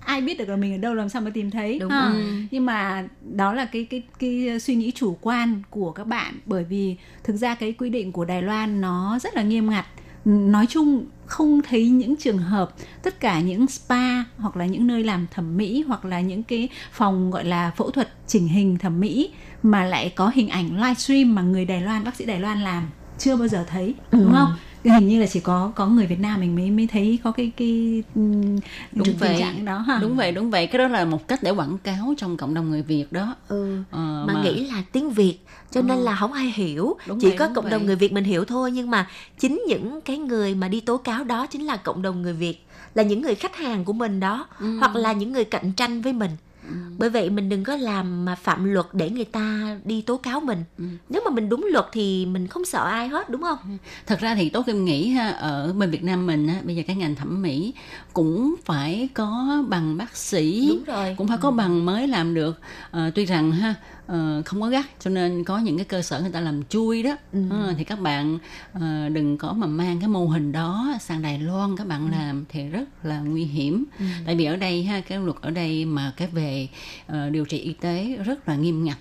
[0.00, 2.08] ai biết được là mình ở đâu làm sao mà tìm thấy Đúng ha.
[2.08, 2.46] rồi.
[2.50, 6.64] nhưng mà đó là cái cái cái suy nghĩ chủ quan của các bạn bởi
[6.64, 9.86] vì thực ra cái quy định của Đài Loan nó rất là nghiêm ngặt
[10.24, 15.04] nói chung không thấy những trường hợp tất cả những spa hoặc là những nơi
[15.04, 19.00] làm thẩm mỹ hoặc là những cái phòng gọi là phẫu thuật chỉnh hình thẩm
[19.00, 19.30] mỹ
[19.62, 22.82] mà lại có hình ảnh livestream mà người Đài Loan bác sĩ Đài Loan làm
[23.18, 24.28] chưa bao giờ thấy đúng Ừ.
[24.32, 24.52] không
[24.84, 27.52] hình như là chỉ có có người Việt Nam mình mới mới thấy có cái
[27.56, 28.58] cái ừm,
[28.92, 29.36] Đúng tình vậy.
[29.38, 32.14] trạng đó ha đúng vậy đúng vậy cái đó là một cách để quảng cáo
[32.18, 33.76] trong cộng đồng người việt đó ừ.
[33.90, 35.38] Ờ, mà, nghĩ là tiếng Việt
[35.70, 36.04] cho nên Ừ.
[36.04, 37.86] là không ai hiểu Đúng chỉ vậy, có đúng cộng đồng vậy.
[37.86, 41.24] người Việt mình hiểu thôi nhưng mà chính những cái người mà đi tố cáo
[41.24, 44.46] đó chính là cộng đồng người Việt là những người khách hàng của mình đó
[44.60, 44.78] Ừ.
[44.78, 46.30] hoặc là những người cạnh tranh với mình
[46.68, 46.74] Ừ.
[46.98, 50.40] bởi vậy mình đừng có làm mà phạm luật để người ta đi tố cáo
[50.40, 50.64] mình.
[50.78, 50.84] Ừ.
[51.08, 53.78] nếu mà mình đúng luật thì mình không sợ ai hết đúng không?
[54.06, 56.82] Thật ra thì tố kim nghĩ ha ở bên việt nam mình á, bây giờ
[56.86, 57.74] cái ngành thẩm mỹ
[58.12, 61.14] cũng phải có bằng bác sĩ đúng rồi.
[61.18, 62.60] cũng phải có bằng mới làm được.
[62.90, 63.74] Ờ, tuy rằng ha
[64.06, 67.02] ờ, không có gắt cho nên có những cái cơ sở người ta làm chui
[67.02, 67.42] đó Ừ.
[67.50, 68.38] Ờ, thì các bạn
[68.72, 72.44] ờ, đừng có mà mang cái mô hình đó sang Đài Loan các bạn làm
[72.48, 74.04] thì rất là nguy hiểm Ừ.
[74.26, 76.68] tại vì ở đây ha cái luật ở đây mà cái về
[77.06, 78.96] ờ, điều trị y tế rất là nghiêm ngặt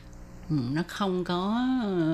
[0.50, 1.62] Ừ, nó không có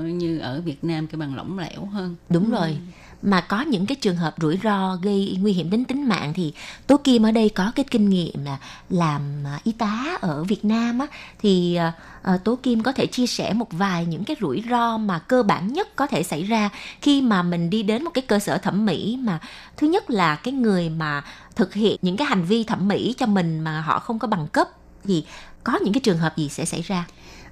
[0.05, 2.77] như ở Việt Nam cái bằng lỏng lẻo hơn Đúng rồi.
[3.21, 6.53] Mà có những cái trường hợp rủi ro gây nguy hiểm đến tính mạng thì
[6.87, 8.57] Tố Kim ở đây có cái kinh nghiệm là
[8.89, 11.07] làm à, y tá ở Việt Nam á.
[11.39, 14.97] Thì à, à, Tố Kim có thể chia sẻ một vài những cái rủi ro
[14.97, 16.69] mà cơ bản nhất có thể xảy ra
[17.01, 19.39] khi mà mình đi đến một cái cơ sở thẩm mỹ mà
[19.77, 21.23] thứ nhất là cái người mà
[21.55, 24.47] thực hiện những cái hành vi thẩm mỹ cho mình mà họ không có bằng
[24.47, 24.67] cấp
[25.03, 25.25] thì
[25.63, 27.05] có những cái trường hợp gì sẽ xảy ra?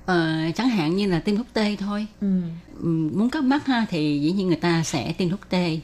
[0.06, 2.08] Ờ, chẳng hạn như là tiêm thuốc tê thôi.
[2.22, 2.42] Ừ.
[2.82, 5.80] Ừ, muốn cắt mắt ha thì dĩ nhiên người ta sẽ tiêm thuốc tê.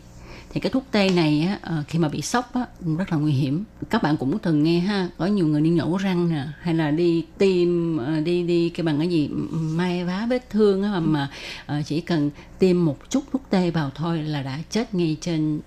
[0.53, 2.65] Thì cái thuốc tê này á, ờ, khi mà bị sốc á,
[2.97, 3.63] rất là nguy hiểm.
[3.89, 6.91] Các bạn cũng từng nghe ha có nhiều người đi nhổ răng nè hay là
[6.91, 11.29] đi tiêm ờ, đi đi cái bằng cái gì may vá vết thương á, mà,
[11.65, 12.29] ờ, chỉ cần
[12.59, 15.59] tiêm một chút thuốc tê vào thôi là đã chết ngay trên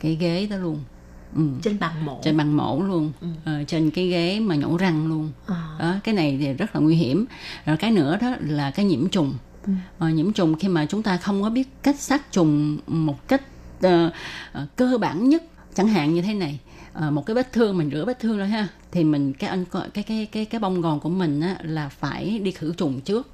[0.00, 0.80] cái ghế đó luôn
[1.36, 1.42] ừ.
[1.62, 3.26] trên bàn mổ trên bằng mổ luôn Ừ.
[3.44, 5.54] ờ, trên cái ghế mà nhổ răng luôn Ờ.
[5.78, 7.24] đó cái này thì rất là nguy hiểm
[7.66, 9.34] rồi cái nữa đó là cái nhiễm trùng
[9.66, 9.72] Ừ.
[9.98, 13.42] Ờ, nhiễm trùng khi mà chúng ta không có biết cách sát trùng một cách
[13.82, 14.10] ờ,
[14.52, 15.42] ờ, cơ bản nhất
[15.74, 16.58] chẳng hạn như thế này
[16.92, 19.64] Ờ, một cái vết thương mình rửa vết thương rồi ha thì mình cái anh
[19.94, 23.28] cái cái cái cái bông gòn của mình á, là phải đi khử trùng trước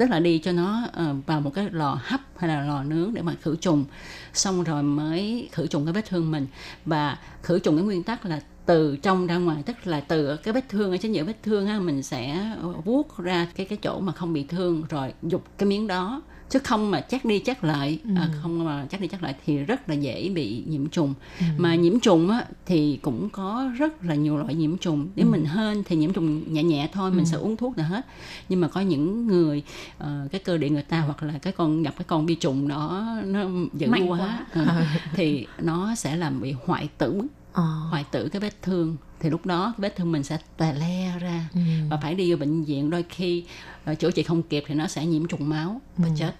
[0.00, 3.14] tức là đi cho nó ờ, vào một cái lò hấp hay là lò nướng
[3.14, 3.84] để mà khử trùng.
[4.32, 6.46] Xong rồi mới khử trùng cái vết thương mình.
[6.84, 10.54] Và khử trùng cái nguyên tắc là từ trong ra ngoài tức là từ cái
[10.54, 12.52] vết thương ở trên giữa vết thương á, mình sẽ
[12.84, 16.58] vuốt ra cái cái chỗ mà không bị thương rồi dục cái miếng đó chứ
[16.58, 17.98] không mà chắc đi chắc lại.
[18.16, 21.14] À, không mà chắc đi chắc lại thì rất là dễ bị nhiễm trùng.
[21.56, 25.08] Mà nhiễm trùng á, thì cũng có rất là nhiều loại nhiễm trùng.
[25.16, 28.06] Nếu mình hên thì nhiễm trùng nhẹ nhẹ thôi mình sẽ uống thuốc là hết.
[28.48, 29.62] Nhưng mà có những người
[29.98, 32.68] ờ, cái cơ địa người ta hoặc là cái con gặp cái con vi trùng
[32.68, 34.46] đó nó dữ Mạnh quá, quá.
[34.52, 34.84] ờ,
[35.14, 37.62] thì nó sẽ làm bị hoại tử Ờ.
[37.90, 41.18] hoại tử cái vết thương thì lúc đó cái vết thương mình sẽ tè le
[41.18, 41.60] ra Ừ.
[41.90, 43.44] và phải đi vô bệnh viện đôi khi
[43.84, 46.32] ờ, chữa trị không kịp thì nó sẽ nhiễm trùng máu và chết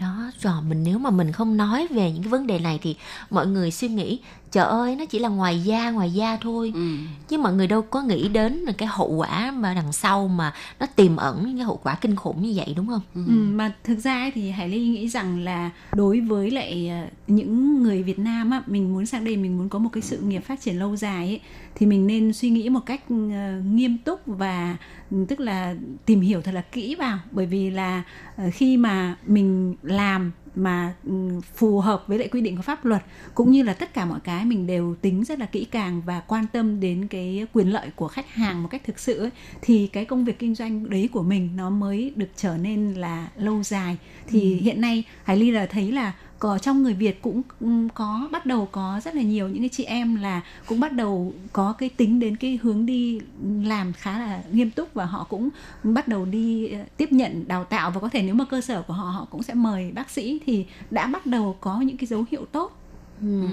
[0.00, 2.96] đó rồi mình nếu mà mình không nói về những cái vấn đề này thì
[3.30, 4.20] mọi người suy nghĩ
[4.52, 6.72] trời ơi nó chỉ là ngoài da ngoài da thôi.
[6.74, 6.96] Ừ.
[7.28, 10.52] chứ mọi người đâu có nghĩ đến là cái hậu quả mà đằng sau mà
[10.80, 13.00] nó tiềm ẩn những cái hậu quả kinh khủng như vậy đúng không?
[13.14, 17.08] Ừ, mà thực ra ấy thì Hải Ly nghĩ rằng là đối với lại ờ,
[17.26, 20.18] những người Việt Nam á, mình muốn sang đây mình muốn có một cái sự
[20.18, 21.40] nghiệp phát triển lâu dài ấy,
[21.74, 24.76] thì mình nên suy nghĩ một cách ờ, nghiêm túc và
[25.10, 25.74] ừ, tức là
[26.06, 27.18] tìm hiểu thật là kỹ vào.
[27.30, 28.02] Bởi vì là
[28.36, 31.12] ờ, khi mà mình làm mà ừ,
[31.54, 33.02] phù hợp với lại quy định của pháp luật
[33.34, 36.20] cũng như là tất cả mọi cái mình đều tính rất là kỹ càng và
[36.20, 39.30] quan tâm đến cái quyền lợi của khách hàng một cách thực sự ấy,
[39.62, 43.28] thì cái công việc kinh doanh đấy của mình nó mới được trở nên là
[43.36, 43.96] lâu dài.
[44.26, 48.28] Thì hiện nay Hải Ly là thấy là có trong người Việt cũng ừ, có,
[48.32, 49.48] bắt đầu có rất là nhiều.
[49.48, 53.20] Những cái chị em là cũng bắt đầu có cái tính đến cái hướng đi
[53.62, 55.48] làm khá là nghiêm túc và họ cũng
[55.82, 57.90] bắt đầu đi ờ, tiếp nhận, đào tạo.
[57.90, 60.40] Và có thể nếu mà cơ sở của họ họ cũng sẽ mời bác sĩ
[60.46, 62.78] thì đã bắt đầu có những cái dấu hiệu tốt.
[63.20, 63.40] Ừ.
[63.40, 63.48] ừ.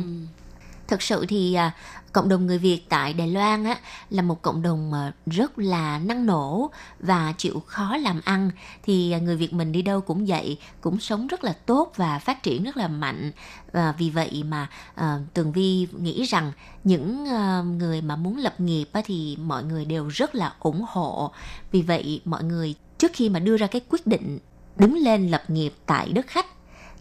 [0.88, 1.72] Thực sự thì à,
[2.12, 3.78] cộng đồng người Việt tại Đài Loan á
[4.10, 8.52] là một cộng đồng mà rất là năng nổ và chịu khó làm ăn.
[8.84, 12.20] Thì à, người Việt mình đi đâu cũng vậy cũng sống rất là tốt và
[12.20, 13.32] phát triển rất là mạnh.
[13.72, 16.52] Và vì vậy mà à, Tường Vi nghĩ rằng
[16.84, 20.86] những à, người mà muốn lập nghiệp á, thì mọi người đều rất là ủng
[20.88, 21.32] hộ.
[21.72, 24.40] Vì vậy mọi người trước khi mà đưa ra cái quyết định
[24.78, 26.55] đứng lên lập nghiệp tại đất khách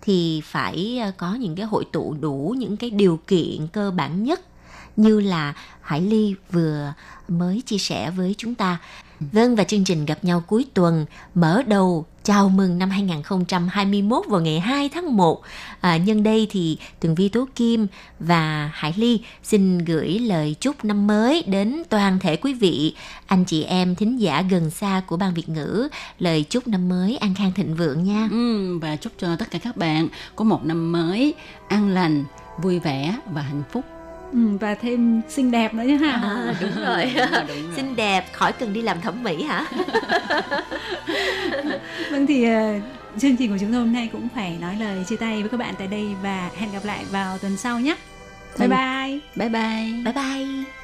[0.05, 4.25] thì phải ờ, có những cái hội tụ đủ những cái điều kiện cơ bản
[4.25, 4.41] nhất
[4.97, 6.93] như là Hải Ly vừa
[7.29, 8.81] mới chia sẻ với chúng ta.
[9.21, 14.41] Vâng và chương trình gặp nhau cuối tuần mở đầu chào mừng năm 2021 vào
[14.41, 15.43] ngày 2 tháng 1.
[15.81, 17.87] À, nhân đây thì Tường Vi Tố Kim
[18.21, 22.95] và Hải Ly xin gửi lời chúc năm mới đến toàn thể quý vị,
[23.27, 25.89] anh chị em thính giả gần xa của ban Việt ngữ.
[26.19, 28.29] Lời chúc năm mới an khang thịnh vượng nha.
[28.31, 31.35] Ừ, và chúc cho tất cả các bạn có một năm mới
[31.69, 32.25] an lành
[32.63, 33.85] vui vẻ và hạnh phúc
[34.35, 37.05] ừ, và thêm xinh đẹp nữa nhé ha À, đúng rồi.
[37.17, 37.77] Đúng rồi, đúng rồi.
[37.77, 39.65] Xinh đẹp, khỏi cần đi làm thẩm mỹ hả?
[42.11, 42.81] Vâng thì ờ,
[43.19, 45.57] chương trình của chúng tôi hôm nay cũng phải nói lời chia tay với các
[45.57, 47.97] bạn tại đây và hẹn gặp lại vào tuần sau nhé.
[48.59, 48.79] Bye Vâng.
[48.79, 49.19] bye.
[49.37, 50.84] bye bye Bye bye.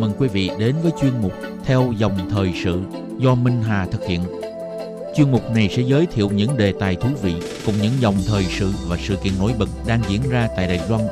[0.00, 1.32] Mừng quý vị đến với chuyên mục
[1.64, 2.80] Theo dòng thời sự
[3.18, 4.20] do Minh Hà thực hiện.
[5.16, 7.34] Chuyên mục này sẽ giới thiệu những đề tài thú vị
[7.66, 10.80] cùng những dòng thời sự và sự kiện nổi bật đang diễn ra tại Đài
[10.88, 11.02] Loan.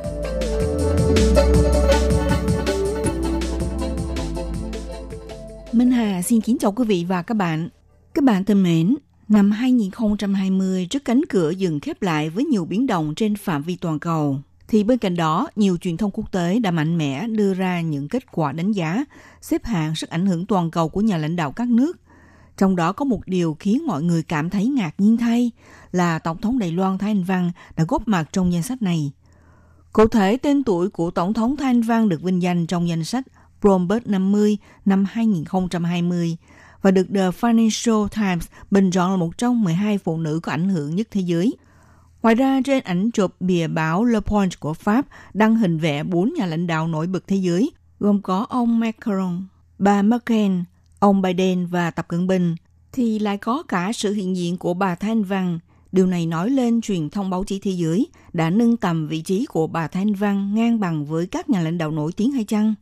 [5.72, 7.68] Minh Hà xin kính chào quý vị và các bạn.
[8.14, 8.96] Các bạn thân mến,
[9.28, 13.76] năm 2020 trước cánh cửa dừng khép lại với nhiều biến động trên phạm vi
[13.76, 14.40] toàn cầu.
[14.68, 18.08] Thì bên cạnh đó, nhiều truyền thông quốc tế đã mạnh mẽ đưa ra những
[18.08, 19.04] kết quả đánh giá,
[19.40, 21.96] xếp hạng sức ảnh hưởng toàn cầu của nhà lãnh đạo các nước.
[22.56, 25.50] Trong đó có một điều khiến mọi người cảm thấy ngạc nhiên thay
[25.92, 29.12] là Tổng thống Đài Loan Thái Anh Văn đã góp mặt trong danh sách này.
[29.92, 33.04] Cụ thể, tên tuổi của Tổng thống Thái Anh Văn được vinh danh trong danh
[33.04, 33.24] sách
[33.62, 36.36] Bloomberg 50 năm 2020
[36.82, 40.68] và được The Financial Times bình chọn là một trong 12 phụ nữ có ảnh
[40.68, 41.56] hưởng nhất thế giới.
[42.22, 46.32] Ngoài ra, trên ảnh chụp bìa báo Le Point của Pháp đăng hình vẽ bốn
[46.38, 49.46] nhà lãnh đạo nổi bật thế giới, gồm có ông Macron,
[49.78, 50.52] bà Merkel,
[50.98, 52.56] ông Biden và Tập Cận Bình,
[52.92, 55.58] thì lại có cả sự hiện diện của bà Thanh Văn.
[55.92, 59.46] Điều này nói lên truyền thông báo chí thế giới đã nâng tầm vị trí
[59.46, 62.74] của bà Thanh Văn ngang bằng với các nhà lãnh đạo nổi tiếng hay chăng?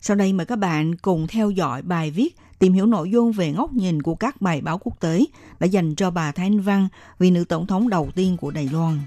[0.00, 3.52] Sau đây mời các bạn cùng theo dõi bài viết tìm hiểu nội dung về
[3.52, 5.24] góc nhìn của các bài báo quốc tế
[5.60, 6.88] đã dành cho bà Thái Anh Văn,
[7.18, 8.98] vị nữ tổng thống đầu tiên của Đài Loan.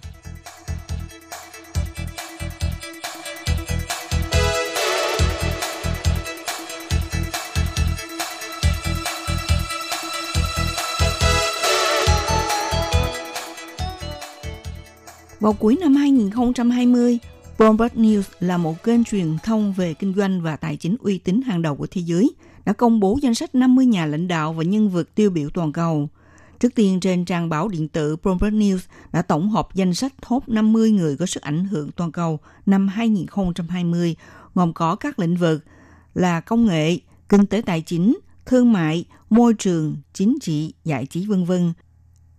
[15.39, 17.19] Vào cuối năm 2020,
[17.57, 21.41] Bloomberg News là một kênh truyền thông về kinh doanh và tài chính uy tín
[21.41, 22.31] hàng đầu của thế giới,
[22.69, 25.71] đã công bố danh sách 50 nhà lãnh đạo và nhân vật tiêu biểu toàn
[25.71, 26.09] cầu.
[26.59, 28.79] Trước tiên trên trang báo điện tử Bloomberg News
[29.11, 32.87] đã tổng hợp danh sách top 50 người có sức ảnh hưởng toàn cầu năm
[32.87, 34.15] 2020,
[34.55, 35.63] gồm có các lĩnh vực
[36.13, 36.97] là công nghệ,
[37.29, 41.73] kinh tế tài chính, thương mại, môi trường, chính trị, giải trí vân vân.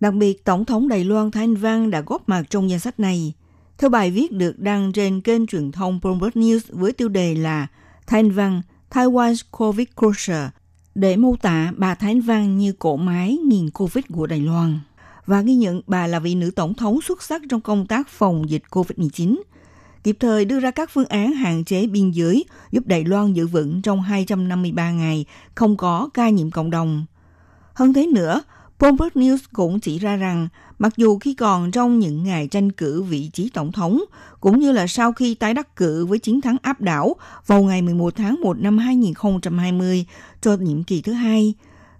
[0.00, 3.32] Đặc biệt, Tổng thống Đài Loan Thanh Văn đã góp mặt trong danh sách này.
[3.78, 7.66] Theo bài viết được đăng trên kênh truyền thông Bloomberg News với tiêu đề là
[8.06, 10.48] Thanh Văn, Taiwan's COVID Cruiser,
[10.94, 14.80] để mô tả bà Thái Văn như cỗ máy nghìn COVID của Đài Loan
[15.26, 18.50] và ghi nhận bà là vị nữ tổng thống xuất sắc trong công tác phòng
[18.50, 19.40] dịch COVID-19,
[20.04, 23.46] kịp thời đưa ra các phương án hạn chế biên giới giúp Đài Loan giữ
[23.46, 25.24] vững trong 253 ngày
[25.54, 27.06] không có ca nhiễm cộng đồng.
[27.74, 28.42] Hơn thế nữa,
[28.78, 30.48] Bloomberg News cũng chỉ ra rằng
[30.80, 34.04] mặc dù khi còn trong những ngày tranh cử vị trí tổng thống,
[34.40, 37.16] cũng như là sau khi tái đắc cử với chiến thắng áp đảo
[37.46, 40.06] vào ngày 11 tháng 1 năm 2020
[40.40, 41.54] cho nhiệm kỳ thứ hai,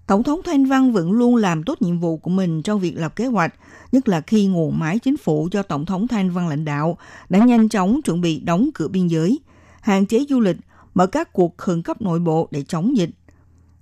[0.07, 3.17] Tổng thống Thanh Văn vẫn luôn làm tốt nhiệm vụ của mình trong việc lập
[3.17, 3.55] kế hoạch,
[3.93, 7.39] nhất là khi nguồn máy chính phủ do Tổng thống Thanh Văn lãnh đạo đã
[7.39, 9.39] nhanh chóng chuẩn bị đóng cửa biên giới,
[9.81, 10.57] hạn chế du lịch,
[10.95, 13.11] mở các cuộc khẩn cấp nội bộ để chống dịch.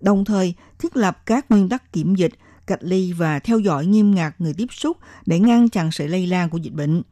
[0.01, 2.33] Đồng thời, thiết lập các nguyên tắc kiểm dịch,
[2.69, 6.27] cách ly và theo dõi nghiêm ngặt người tiếp xúc để ngăn chặn sự lây
[6.27, 7.03] lan của dịch bệnh.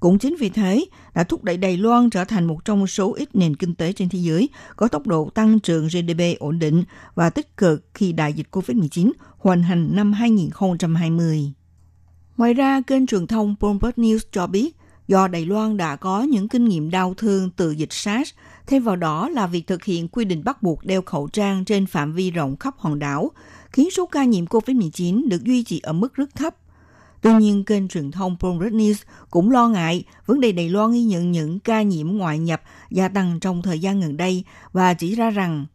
[0.00, 3.34] Cũng chính vì thế, đã thúc đẩy Đài Loan trở thành một trong số ít
[3.34, 7.30] nền kinh tế trên thế giới có tốc độ tăng trưởng GDP ổn định và
[7.30, 11.52] tích cực khi đại dịch COVID-19 hoành hành năm 2020.
[12.36, 14.76] Ngoài ra, kênh truyền thông Bloomberg News cho biết,
[15.08, 18.30] do Đài Loan đã có những kinh nghiệm đau thương từ dịch SARS,
[18.66, 21.86] thêm vào đó là việc thực hiện quy định bắt buộc đeo khẩu trang trên
[21.86, 23.30] phạm vi rộng khắp hòn đảo,
[23.74, 26.56] khiến số ca nhiễm COVID-19 được duy trì ở mức rất thấp.
[27.20, 28.94] Tuy nhiên, kênh truyền thông Bloomberg News
[29.30, 33.08] cũng lo ngại vấn đề Đài Loan ghi nhận những ca nhiễm ngoại nhập gia
[33.08, 35.66] tăng trong thời gian gần đây và chỉ ra rằng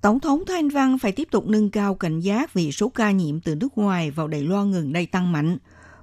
[0.00, 3.40] Tổng thống thanh Văn phải tiếp tục nâng cao cảnh giác vì số ca nhiễm
[3.40, 5.58] từ nước ngoài vào Đài Loan gần đây tăng mạnh.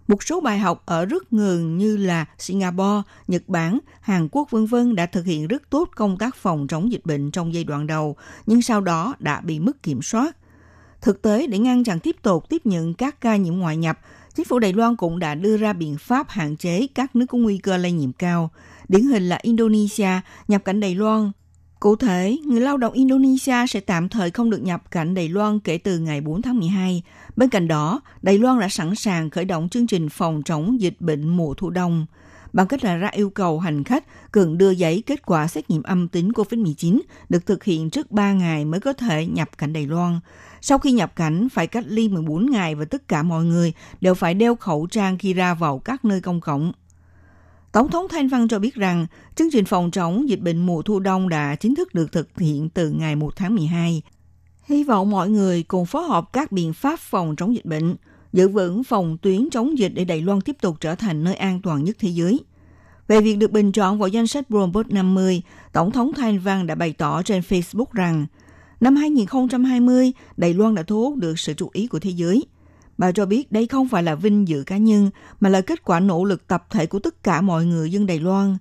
[0.08, 4.66] Một số bài học ở rất ngừng như là Singapore, Nhật Bản, Hàn Quốc vân
[4.66, 7.88] vân đã thực hiện rất tốt công tác phòng chống dịch bệnh trong giai đoạn
[7.88, 10.38] đầu, nhưng sau đó đã bị mất kiểm soát.
[11.04, 14.00] Thực tế, để ngăn chặn tiếp tục tiếp nhận các ca nhiễm ngoại nhập,
[14.36, 17.38] chính phủ Đài Loan cũng đã đưa ra biện pháp hạn chế các nước có
[17.38, 18.50] nguy cơ lây nhiễm cao.
[18.88, 20.10] Điển hình là Indonesia
[20.48, 21.32] nhập cảnh Đài Loan
[21.80, 25.60] Cụ thể, người lao động Indonesia sẽ tạm thời không được nhập cảnh Đài Loan
[25.60, 27.04] kể từ ngày 4 tháng 12.
[27.36, 31.02] Bên cạnh đó, Đài Loan đã sẵn sàng khởi động chương trình phòng chống dịch
[31.02, 32.06] bệnh mùa thu đông
[32.54, 35.84] bằng cách là ra yêu cầu hành khách cần đưa giấy kết quả xét nghiệm
[35.84, 37.00] âm tính COVID-19
[37.30, 40.20] được thực hiện trước 3 ngày mới có thể nhập cảnh Đài Loan.
[40.62, 44.14] Sau khi nhập cảnh, phải cách ly 14 ngày và tất cả mọi người đều
[44.14, 46.72] phải đeo khẩu trang khi ra vào các nơi công cộng.
[47.72, 51.00] Tổng thống Thanh Văn cho biết rằng, chương trình phòng chống dịch bệnh mùa thu
[51.00, 54.02] đông đã chính thức được thực hiện từ ngày 1 tháng 12.
[54.64, 57.96] Hy vọng mọi người cùng phối hợp các biện pháp phòng chống dịch bệnh,
[58.34, 61.62] giữ vững phòng tuyến chống dịch để Đài Loan tiếp tục trở thành nơi an
[61.62, 62.40] toàn nhất thế giới.
[63.08, 65.42] Về việc được bình chọn vào danh sách Bloomberg 50,
[65.74, 68.26] Tổng thống Thanh Văn đã bày tỏ trên Facebook rằng,
[68.80, 72.46] năm 2020, Đài Loan đã thu hút được sự chú ý của thế giới.
[72.98, 75.10] Bà cho biết đây không phải là vinh dự cá nhân,
[75.40, 78.20] mà là kết quả nỗ lực tập thể của tất cả mọi người dân Đài
[78.20, 78.58] Loan.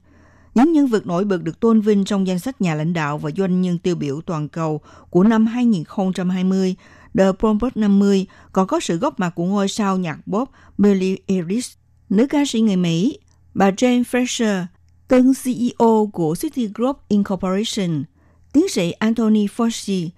[0.54, 3.30] Những nhân vật nổi bật được tôn vinh trong danh sách nhà lãnh đạo và
[3.36, 6.76] doanh nhân tiêu biểu toàn cầu của năm 2020,
[7.14, 11.78] The Bloomberg 50 còn có sự góp mặt của ngôi sao nhạc pop Billie Eilish,
[12.10, 13.18] nữ ca sĩ người Mỹ,
[13.54, 14.64] bà Jane Fraser,
[15.08, 18.04] tân CEO của Citigroup Incorporation,
[18.52, 20.08] tiến sĩ Anthony Fauci,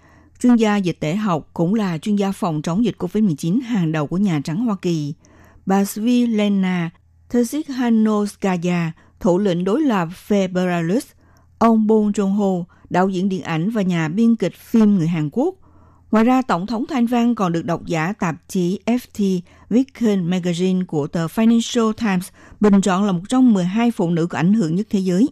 [0.43, 4.07] chuyên gia dịch tễ học cũng là chuyên gia phòng chống dịch COVID-19 hàng đầu
[4.07, 5.15] của Nhà Trắng Hoa Kỳ,
[5.67, 6.91] bà Svilena
[7.31, 11.07] Tsikhanouskaya, thủ lĩnh đối lập phe Belarus,
[11.59, 15.55] ông Bong Joon-ho, đạo diễn điện ảnh và nhà biên kịch phim người Hàn Quốc.
[16.15, 19.41] Ngoài ra, Tổng thống Thanh Văn còn được độc giả tạp chí FT
[19.71, 22.29] Weekend Magazine của tờ Financial Times
[22.61, 25.29] bình chọn là một trong 12 phụ nữ có ảnh hưởng nhất thế giới.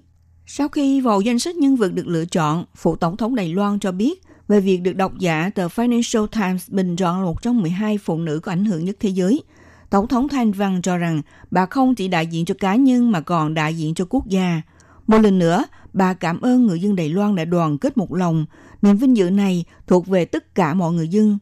[0.47, 3.79] Sau khi vào danh sách nhân vật được lựa chọn, phụ tổng thống Đài Loan
[3.79, 7.63] cho biết về việc được độc giả tờ Financial Times bình chọn là một trong
[7.63, 9.43] 12 phụ nữ có ảnh hưởng nhất thế giới.
[9.91, 13.21] Tổng thống Thanh Văn cho rằng bà không chỉ đại diện cho cá nhân mà
[13.21, 14.63] còn đại diện cho quốc gia.
[15.07, 18.47] Một lần nữa, bà cảm ơn người dân Đài Loan đã đoàn kết một lòng.
[18.83, 21.39] Niềm vinh dự này thuộc về tất cả mọi người dân.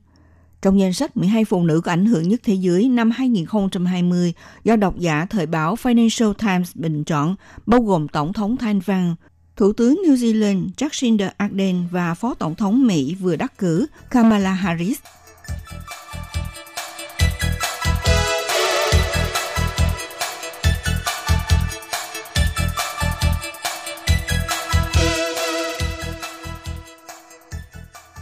[0.63, 4.33] Trong danh sách 12 phụ nữ có ảnh hưởng nhất thế giới năm 2020
[4.65, 7.37] do độc giả thời báo Financial Times bình chọn,
[7.67, 9.15] bao gồm Tổng thống Thanh Văn,
[9.57, 14.53] Thủ tướng New Zealand Jacinda Ardern và Phó Tổng thống Mỹ vừa đắc cử Kamala
[14.53, 14.99] Harris.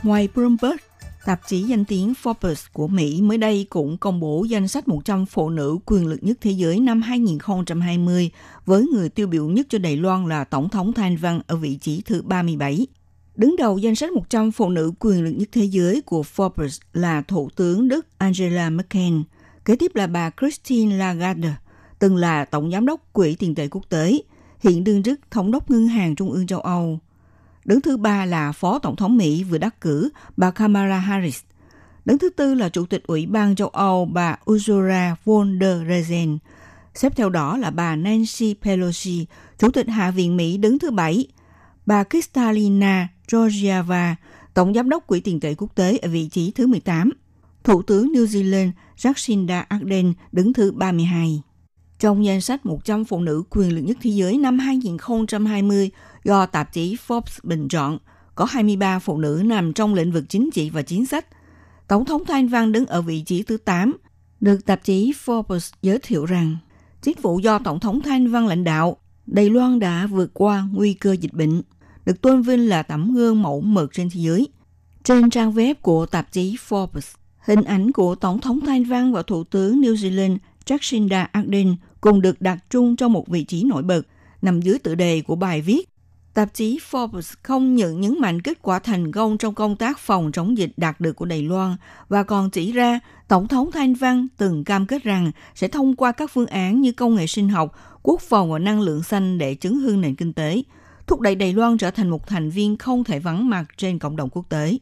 [0.03, 0.77] Ngoài Bloomberg,
[1.25, 5.27] tạp chí danh tiếng Forbes của Mỹ mới đây cũng công bố danh sách 100
[5.27, 8.31] phụ nữ quyền lực nhất thế giới năm 2020
[8.67, 11.77] với người tiêu biểu nhất cho Đài Loan là Tổng thống Thanh Văn ở vị
[11.77, 12.87] trí thứ 37.
[13.37, 17.23] Đứng đầu danh sách 100 phụ nữ quyền lực nhất thế giới của Forbes là
[17.23, 19.15] Thủ tướng Đức Angela Merkel.
[19.65, 21.55] Kế tiếp là bà Christine Lagarde,
[21.99, 24.19] từng là Tổng Giám đốc Quỹ tiền tệ quốc tế,
[24.61, 26.99] hiện đương chức Thống đốc Ngân hàng Trung ương châu Âu.
[27.69, 31.41] Đứng thứ ba là Phó Tổng thống Mỹ vừa đắc cử bà Kamala Harris.
[32.05, 36.39] Đứng thứ tư là Chủ tịch Ủy ban châu Âu bà Ursula von der Leyen.
[36.95, 39.27] Xếp theo đó là bà Nancy Pelosi,
[39.59, 41.27] Chủ tịch Hạ viện Mỹ đứng thứ bảy.
[41.87, 44.17] Bà Kristalina Georgieva,
[44.55, 47.11] Tổng Giám đốc Quỹ tiền tệ quốc tế ở vị trí thứ 18.
[47.65, 51.43] Thủ tướng New Zealand Jacinda Ardern đứng thứ 32.
[51.99, 55.91] Trong danh sách 100 phụ nữ quyền lực nhất thế giới năm 2020
[56.29, 57.99] do tạp chí Forbes bình chọn,
[58.35, 61.27] có 23 phụ nữ nằm trong lĩnh vực chính trị và chính sách.
[61.89, 63.97] Tổng thống Thanh Văn đứng ở vị trí thứ 8,
[64.41, 66.57] được tạp chí Forbes giới thiệu rằng
[67.03, 70.95] chính phủ do Tổng thống Thanh Văn lãnh đạo, Đài Loan đã vượt qua nguy
[70.95, 71.63] cơ dịch bệnh,
[72.05, 74.49] được tôn vinh là tấm gương mẫu mực trên thế giới.
[75.05, 79.23] Trên trang web của tạp chí Forbes, hình ảnh của Tổng thống Thanh Văn và
[79.23, 83.83] Thủ tướng New Zealand Jacinda Ardern cùng được đặt chung trong một vị trí nổi
[83.83, 84.03] bật,
[84.43, 85.89] nằm dưới tựa đề của bài viết.
[86.39, 90.33] Tạp chí Forbes không những nhấn mạnh kết quả thành công trong công tác phòng
[90.33, 91.77] chống dịch đạt được của Đài Loan
[92.09, 96.13] và còn chỉ ra Tổng thống Thanh Văn từng cam kết rằng sẽ thông qua
[96.13, 99.55] các phương án như công nghệ sinh học, quốc phòng và năng lượng xanh để
[99.55, 100.63] chứng hương nền kinh tế,
[101.07, 104.17] thúc đẩy Đài Loan trở thành một thành viên không thể vắng mặt trên cộng
[104.17, 104.79] đồng quốc tế.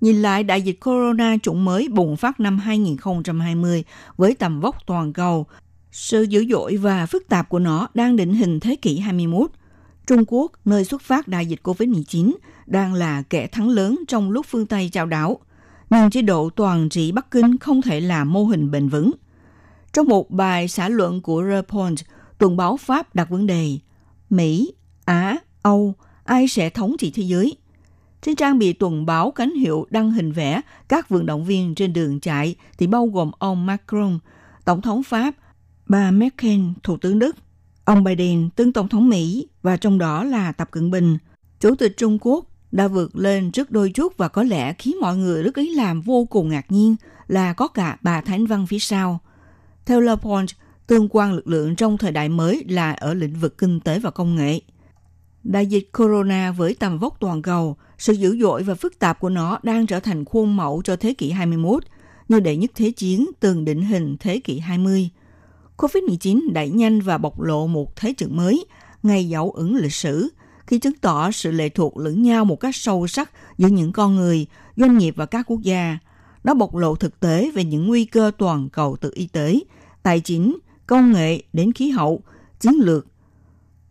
[0.00, 3.84] Nhìn lại đại dịch corona chủng mới bùng phát năm 2020
[4.16, 5.46] với tầm vóc toàn cầu,
[5.92, 9.50] sự dữ dội và phức tạp của nó đang định hình thế kỷ 21.
[10.08, 12.34] Trung Quốc, nơi xuất phát đại dịch COVID-19,
[12.66, 15.38] đang là kẻ thắng lớn trong lúc phương Tây trao đảo.
[15.90, 19.12] Nhưng chế độ toàn trị Bắc Kinh không thể là mô hình bền vững.
[19.92, 21.94] Trong một bài xã luận của Report,
[22.38, 23.78] tuần báo Pháp đặt vấn đề
[24.30, 24.72] Mỹ,
[25.04, 25.94] Á, Âu,
[26.24, 27.56] ai sẽ thống trị thế giới?
[28.22, 31.92] Trên trang bị tuần báo cánh hiệu đăng hình vẽ các vận động viên trên
[31.92, 34.18] đường chạy thì bao gồm ông Macron,
[34.64, 35.34] Tổng thống Pháp,
[35.86, 37.36] bà Merkel, Thủ tướng Đức,
[37.88, 41.18] ông Biden, tướng Tổng thống Mỹ và trong đó là Tập Cận Bình.
[41.60, 45.16] Chủ tịch Trung Quốc đã vượt lên trước đôi chút và có lẽ khiến mọi
[45.16, 46.96] người rất ý làm vô cùng ngạc nhiên
[47.28, 49.20] là có cả bà Thánh Văn phía sau.
[49.86, 50.48] Theo Le Point,
[50.86, 54.10] tương quan lực lượng trong thời đại mới là ở lĩnh vực kinh tế và
[54.10, 54.60] công nghệ.
[55.44, 59.30] Đại dịch corona với tầm vóc toàn cầu, sự dữ dội và phức tạp của
[59.30, 61.84] nó đang trở thành khuôn mẫu cho thế kỷ 21,
[62.28, 65.10] như đệ nhất thế chiến từng định hình thế kỷ 20.
[65.78, 68.64] COVID-19 đẩy nhanh và bộc lộ một thế trận mới,
[69.02, 70.28] ngày dấu ứng lịch sử,
[70.66, 74.16] khi chứng tỏ sự lệ thuộc lẫn nhau một cách sâu sắc giữa những con
[74.16, 75.98] người, doanh nghiệp và các quốc gia.
[76.44, 79.60] Nó bộc lộ thực tế về những nguy cơ toàn cầu từ y tế,
[80.02, 82.22] tài chính, công nghệ đến khí hậu,
[82.60, 83.06] chiến lược.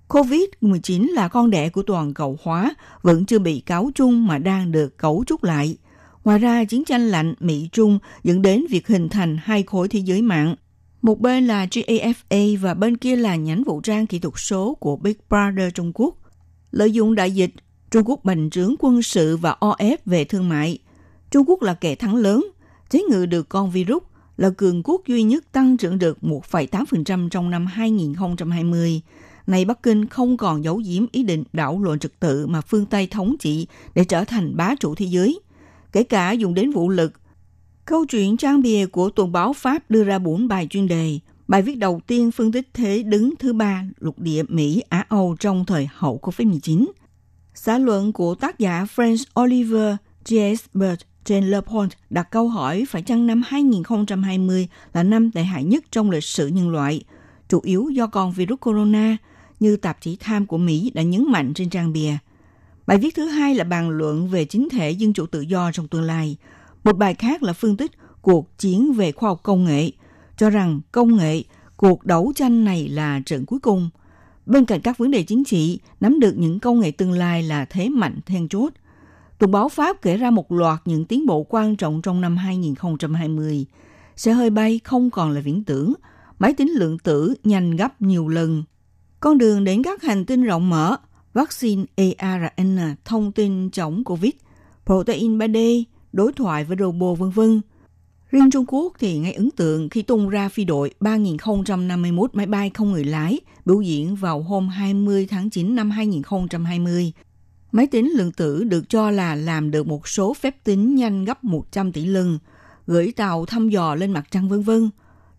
[0.07, 4.71] COVID-19 là con đẻ của toàn cầu hóa, vẫn chưa bị cáo chung mà đang
[4.71, 5.77] được cấu trúc lại.
[6.23, 10.21] Ngoài ra, chiến tranh lạnh Mỹ-Trung dẫn đến việc hình thành hai khối thế giới
[10.21, 10.55] mạng.
[11.01, 14.95] Một bên là GAFA và bên kia là nhánh vũ trang kỹ thuật số của
[14.95, 16.15] Big Brother Trung Quốc.
[16.71, 17.51] Lợi dụng đại dịch,
[17.91, 20.77] Trung Quốc bành trướng quân sự và o ép về thương mại.
[21.31, 22.45] Trung Quốc là kẻ thắng lớn,
[22.89, 24.03] chế ngự được con virus,
[24.37, 29.01] là cường quốc duy nhất tăng trưởng được 1,8% trong năm 2020.
[29.47, 32.85] Này Bắc Kinh không còn giấu giếm ý định đảo lộn trật tự mà phương
[32.85, 35.39] Tây thống trị để trở thành bá chủ thế giới,
[35.91, 37.13] kể cả dùng đến vũ lực.
[37.87, 41.19] Câu chuyện trang bìa của tuần báo Pháp đưa ra bốn bài chuyên đề.
[41.47, 45.35] Bài viết đầu tiên phân tích thế đứng thứ ba lục địa Mỹ Á Âu
[45.39, 46.85] trong thời hậu COVID-19.
[47.53, 53.01] Xã luận của tác giả French Oliver Giesbert trên Le Point đặt câu hỏi phải
[53.01, 57.03] chăng năm 2020 là năm tệ hại nhất trong lịch sử nhân loại,
[57.49, 59.17] chủ yếu do con virus corona,
[59.59, 62.13] như tạp chí Tham của Mỹ đã nhấn mạnh trên trang bìa.
[62.87, 65.87] Bài viết thứ hai là bàn luận về chính thể dân chủ tự do trong
[65.87, 66.37] tương lai.
[66.87, 69.91] Một bài khác là phân tích cuộc chiến về khoa học công nghệ,
[70.37, 71.43] cho rằng công nghệ,
[71.77, 73.89] cuộc đấu tranh này là trận cuối cùng.
[74.45, 77.65] Bên cạnh các vấn đề chính trị, nắm được những công nghệ tương lai là
[77.65, 78.73] thế mạnh then chốt.
[79.37, 83.65] Tuần báo Pháp kể ra một loạt những tiến bộ quan trọng trong năm 2020.
[84.15, 85.93] Xe hơi bay không còn là viễn tưởng,
[86.39, 88.63] máy tính lượng tử nhanh gấp nhiều lần.
[89.19, 90.97] Con đường đến các hành tinh rộng mở,
[91.33, 94.33] vaccine ARN, thông tin chống COVID,
[94.85, 95.83] protein 3D,
[96.17, 97.61] đối thoại với robot vân vân.
[98.29, 102.71] Riêng Trung Quốc thì ngay ấn tượng khi tung ra phi đội 3051 máy bay
[102.73, 107.13] không người lái biểu diễn vào hôm 20 tháng 9 năm 2020.
[107.71, 111.43] Máy tính lượng tử được cho là làm được một số phép tính nhanh gấp
[111.43, 112.39] 100 tỷ lần,
[112.87, 114.89] gửi tàu thăm dò lên mặt trăng vân vân.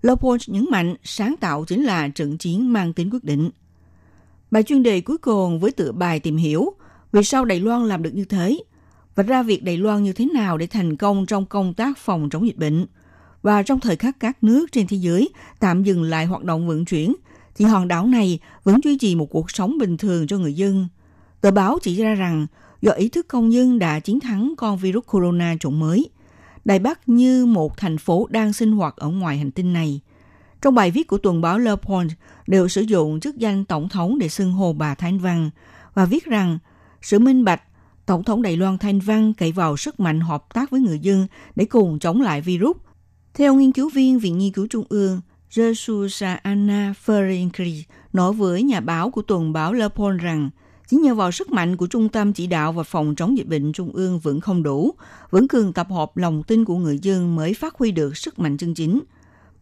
[0.03, 3.51] Leopold nhấn mạnh sáng tạo chính là trận chiến mang tính quyết định.
[4.51, 6.73] Bài chuyên đề cuối cùng với tựa bài tìm hiểu
[7.13, 8.59] vì sao Đài Loan làm được như thế
[9.19, 12.29] vạch ra việc Đài Loan như thế nào để thành công trong công tác phòng
[12.31, 12.87] chống dịch bệnh.
[13.43, 15.29] Và trong thời khắc các nước trên thế giới
[15.61, 17.15] tạm dừng lại hoạt động vận chuyển,
[17.57, 20.89] thì hòn đảo này vẫn duy trì một cuộc sống bình thường cho người dân.
[21.41, 22.47] Tờ báo chỉ ra rằng
[22.83, 26.11] do ý thức công dân đã chiến thắng con virus corona chủng mới,
[26.65, 30.01] Đài Bắc như một thành phố đang sinh hoạt ở ngoài hành tinh này.
[30.63, 32.11] Trong bài viết của tuần báo Le Point
[32.47, 35.51] đều sử dụng chức danh tổng thống để xưng hô bà Thanh Văn
[35.95, 36.59] và viết rằng
[37.03, 37.63] sự minh bạch
[38.09, 41.27] Tổng thống Đài Loan Thanh Văn cậy vào sức mạnh hợp tác với người dân
[41.57, 42.77] để cùng chống lại virus.
[43.35, 47.83] Theo nghiên cứu viên Viện Nghiên cứu Trung ương Jesusa Anna Ferencri
[48.13, 50.51] nói với nhà báo của tuần báo Le Point rằng
[50.87, 53.73] chỉ nhờ vào sức mạnh của Trung tâm Chỉ đạo và Phòng chống dịch bệnh
[53.73, 54.95] Trung ương vẫn không đủ,
[55.31, 58.57] vẫn cần tập hợp lòng tin của người dân mới phát huy được sức mạnh
[58.57, 59.01] chân chính.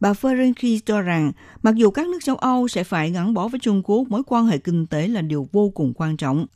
[0.00, 1.32] Bà Ferencri cho rằng,
[1.62, 4.46] mặc dù các nước châu Âu sẽ phải gắn bó với Trung Quốc, mối quan
[4.46, 6.46] hệ kinh tế là điều vô cùng quan trọng.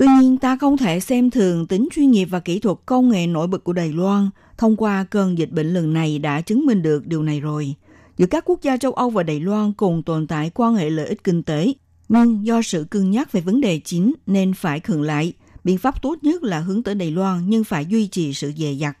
[0.00, 3.26] Tuy nhiên, ta không thể xem thường tính chuyên nghiệp và kỹ thuật công nghệ
[3.26, 4.30] nổi bật của Đài Loan.
[4.58, 7.74] Thông qua cơn dịch bệnh lần này đã chứng minh được điều này rồi.
[8.16, 11.06] Giữa các quốc gia châu Âu và Đài Loan cùng tồn tại quan hệ lợi
[11.06, 11.72] ích kinh tế,
[12.08, 15.32] nhưng do sự cân nhắc về vấn đề chính nên phải khựng lại.
[15.64, 18.72] Biện pháp tốt nhất là hướng tới Đài Loan nhưng phải duy trì sự dè
[18.72, 18.96] dặt.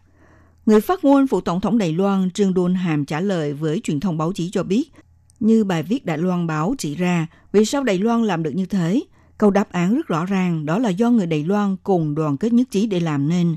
[0.66, 4.00] Người phát ngôn phụ tổng thống Đài Loan Trương Đôn Hàm trả lời với truyền
[4.00, 4.92] thông báo chí cho biết,
[5.40, 8.66] như bài viết Đài Loan báo chỉ ra, vì sao Đài Loan làm được như
[8.66, 9.00] thế?
[9.40, 12.52] Câu đáp án rất rõ ràng, đó là do người Đài Loan cùng đoàn kết
[12.52, 13.56] nhất trí để làm nên.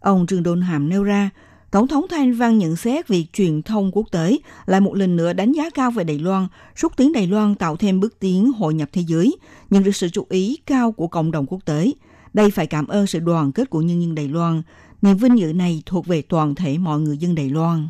[0.00, 1.30] Ông Trương Đôn Hàm nêu ra,
[1.70, 5.32] Tổng thống Thanh Văn nhận xét việc truyền thông quốc tế lại một lần nữa
[5.32, 8.74] đánh giá cao về Đài Loan, xúc tiến Đài Loan tạo thêm bước tiến hội
[8.74, 9.36] nhập thế giới,
[9.70, 11.92] nhận được sự chú ý cao của cộng đồng quốc tế.
[12.32, 14.62] Đây phải cảm ơn sự đoàn kết của nhân dân Đài Loan.
[15.02, 17.88] Niềm vinh dự này thuộc về toàn thể mọi người dân Đài Loan.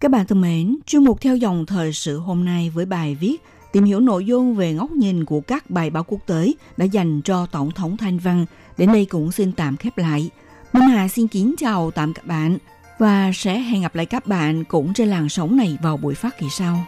[0.00, 3.42] Các bạn thân mến, chuyên mục theo dòng thời sự hôm nay với bài viết
[3.72, 7.20] tìm hiểu nội dung về góc nhìn của các bài báo quốc tế đã dành
[7.22, 8.46] cho Tổng thống Thanh Văn.
[8.78, 10.30] Đến đây cũng xin tạm khép lại.
[10.72, 12.58] Minh Hà xin kính chào tạm các bạn
[12.98, 16.38] và sẽ hẹn gặp lại các bạn cũng trên làn sóng này vào buổi phát
[16.38, 16.84] kỳ sau.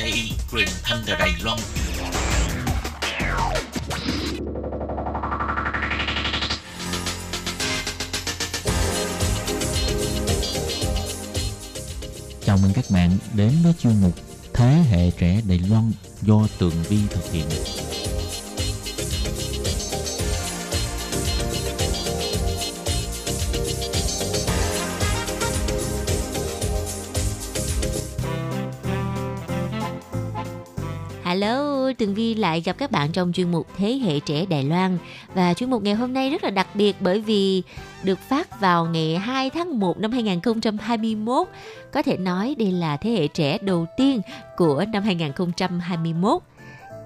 [0.00, 1.58] Tại RTI truyền thanh từ Đài Loan.
[32.50, 34.98] Lại gặp các bạn trong chuyên mục Thế hệ trẻ Đài Loan
[35.34, 37.62] và chuyên mục ngày hôm nay rất là đặc biệt bởi vì
[38.02, 41.48] được phát vào ngày 2 tháng 1 năm 2021.
[41.92, 44.20] Có thể nói đây là thế hệ trẻ đầu tiên
[44.56, 46.42] của năm 2021.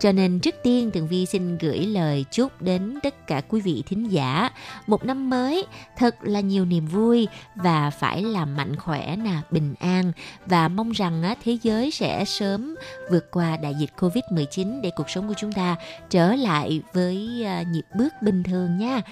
[0.00, 3.82] Cho nên trước tiên Tường Vi xin gửi lời chúc đến tất cả quý vị
[3.86, 4.50] thính giả
[4.86, 5.66] một năm mới
[5.96, 10.12] thật là nhiều niềm vui và phải làm mạnh khỏe nè, bình an
[10.46, 12.76] và mong rằng á, thế giới sẽ sớm
[13.10, 15.76] vượt qua đại dịch Covid-19 để cuộc sống của chúng ta
[16.10, 19.02] trở lại với à, nhịp bước bình thường nha.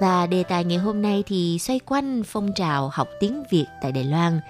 [0.00, 3.92] Và đề tài ngày hôm nay thì xoay quanh phong trào học tiếng Việt tại
[3.92, 4.40] Đài Loan.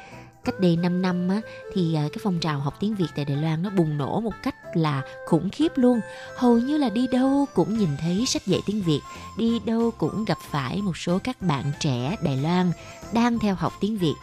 [0.45, 1.41] Cách đây 5 năm á,
[1.75, 4.35] thì à, cái phong trào học tiếng Việt tại Đài Loan nó bùng nổ một
[4.43, 6.01] cách là khủng khiếp luôn.
[6.37, 9.01] Hầu như là đi đâu cũng nhìn thấy sách dạy tiếng Việt,
[9.37, 12.73] đi đâu cũng gặp phải một số các bạn trẻ Đài Loan
[13.13, 14.15] đang theo học tiếng Việt.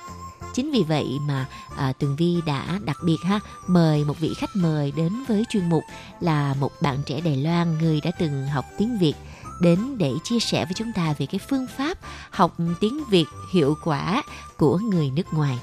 [0.54, 1.46] Chính vì vậy mà
[1.78, 5.70] à, Tường Vi đã đặc biệt ha mời một vị khách mời đến với chuyên
[5.70, 5.84] mục
[6.20, 9.14] là một bạn trẻ Đài Loan người đã từng học tiếng Việt
[9.62, 11.98] đến để chia sẻ với chúng ta về cái phương pháp
[12.30, 14.24] học tiếng Việt hiệu quả
[14.58, 15.60] của người nước ngoài.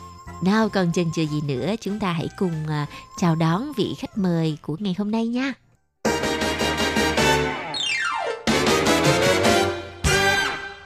[0.46, 2.86] Nào còn chần chừ gì nữa, chúng ta hãy cùng à,
[3.16, 5.52] chào đón vị khách mời của ngày hôm nay nha.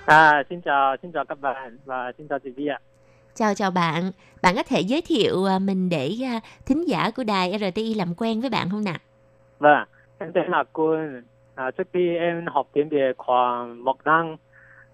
[0.06, 2.78] À, xin chào, xin chào các bạn và xin chào chị Vi ạ.
[3.34, 4.10] Chào chào bạn,
[4.42, 8.14] bạn có thể giới thiệu à, mình để à, thính giả của đài RTI làm
[8.16, 8.98] quen với bạn không nào?
[9.58, 9.88] Vâng,
[10.18, 11.22] em tên là Quân.
[11.54, 14.36] À, trước khi em học tiếng Việt khoảng một năm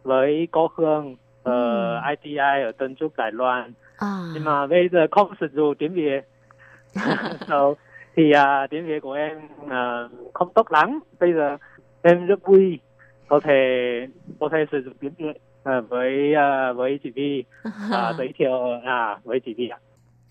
[0.03, 3.73] với cô Hương ở ITI ở Tân Trúc, Đài Loan.
[4.03, 6.21] À, Nhưng mà bây giờ không sử dụng tiếng Việt.
[7.49, 7.75] so,
[8.17, 9.39] thì à, tiếng Việt của em
[9.69, 11.01] à, không tốt lắm.
[11.21, 11.57] Bây giờ
[12.03, 12.79] em rất vui
[13.29, 13.61] có thể
[14.41, 17.45] có thể sử dụng tiếng Việt à, với à, với chị Vi
[17.91, 19.79] à, giới thiệu à, với chị Vi ạ.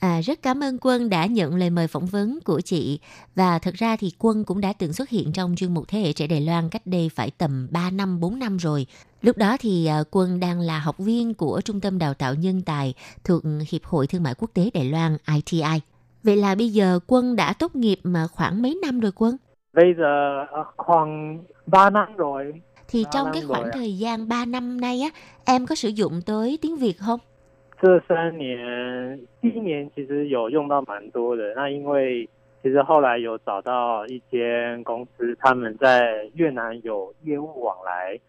[0.02, 3.00] À, rất cảm ơn Quân đã nhận lời mời phỏng vấn của chị
[3.36, 6.14] và thật ra thì Quân cũng đã từng xuất hiện trong chuyên mục Thế hệ
[6.14, 8.86] trẻ Đài Loan cách đây phải tầm 3 năm 4 năm rồi.
[9.22, 12.62] Lúc đó thì à, Quân đang là học viên của Trung tâm Đào tạo Nhân
[12.66, 12.94] tài
[13.24, 13.42] thuộc
[13.72, 15.82] Hiệp hội Thương mại Quốc tế Đài Loan ITI.
[16.24, 19.38] Vậy là bây giờ Quân đã tốt nghiệp mà khoảng mấy năm rồi Quân?
[19.74, 22.54] Bây giờ à, khoảng 3 năm rồi.
[22.88, 25.10] Thì trong cái khoảng thời gian 3 năm nay á,
[25.46, 27.20] em có sử dụng tới tiếng Việt không?
[27.82, 31.52] 这三年，第一年其实有用到蛮多的。
[31.56, 32.30] 那因为
[32.62, 38.20] 其实后来有找到一间公司，他们在越南有业务往来，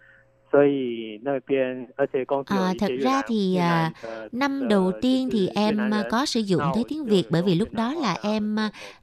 [2.46, 3.92] À, thật ra thì à,
[4.32, 7.94] năm đầu tiên thì em có sử dụng tới tiếng Việt bởi vì lúc đó
[7.94, 8.56] là em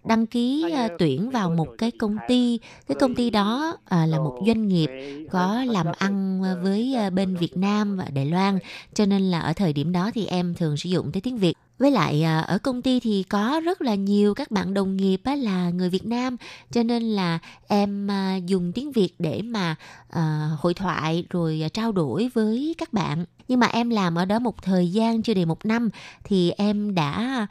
[0.05, 4.19] đăng ký tuyển vào một cái công ty, cái công ty đó à, là à,
[4.19, 4.89] một doanh nghiệp
[5.31, 8.59] có làm ăn với bên Việt Nam và Đài Loan,
[8.93, 11.53] cho nên là ở thời điểm đó thì em thường sử dụng tới tiếng Việt
[11.80, 15.21] với lại à, ở công ty thì có rất là nhiều các bạn đồng nghiệp
[15.25, 16.38] là người Việt Nam,
[16.71, 19.75] cho nên là em à, dùng tiếng Việt để mà
[20.09, 23.25] à, hội thoại rồi trao đổi với các bạn.
[23.47, 25.89] Nhưng mà em làm ở đó một thời gian, chưa đầy một năm,
[26.23, 27.47] thì em đã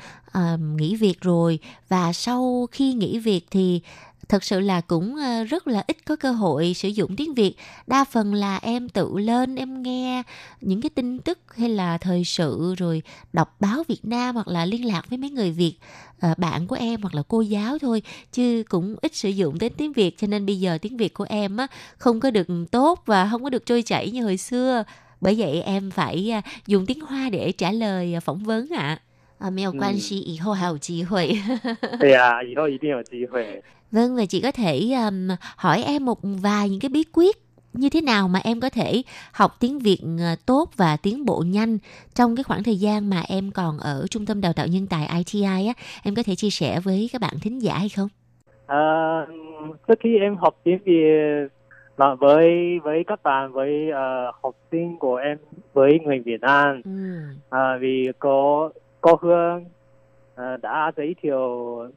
[0.59, 1.59] nghỉ việc rồi.
[1.89, 3.81] Và sau khi nghỉ việc thì
[4.30, 7.56] thật sự là cũng à, rất là ít có cơ hội sử dụng tiếng Việt
[7.88, 10.24] đa phần là em tự lên em nghe
[10.62, 13.02] những cái tin tức hay là thời sự rồi
[13.34, 15.76] đọc báo Việt Nam hoặc là liên lạc với mấy người Việt
[16.20, 18.02] à, bạn của em hoặc là cô giáo thôi
[18.32, 21.26] chứ cũng ít sử dụng đến tiếng Việt cho nên bây giờ tiếng Việt của
[21.30, 24.84] em á không có được tốt và không có được trôi chảy như hồi xưa
[25.22, 29.00] bởi vậy em phải à, dùng tiếng Hoa để trả lời à, phỏng vấn ạ.
[29.40, 31.36] À, 没有关系，以后还有机会。
[32.00, 33.62] 对呀、以后一定有机会。
[33.93, 37.37] Vâng và chị có thể um, hỏi em một vài những cái bí quyết
[37.73, 41.43] như thế nào mà em có thể học tiếng Việt ờ, tốt và tiến bộ
[41.47, 41.79] nhanh
[42.15, 45.09] trong cái khoảng thời gian mà em còn ở trung tâm đào tạo nhân tài
[45.17, 45.75] ITI á,
[46.05, 48.09] em có thể chia sẻ với các bạn thính giả hay không?
[48.67, 48.77] Ờ,
[49.89, 51.49] trước khi em học tiếng Việt
[51.97, 55.39] mà với với các bạn với ờ, học sinh của em
[55.73, 56.91] với người Việt Nam Ừ.
[57.51, 58.71] à, vì có
[59.01, 59.65] có Hương
[60.35, 61.39] ờ, đã giới thiệu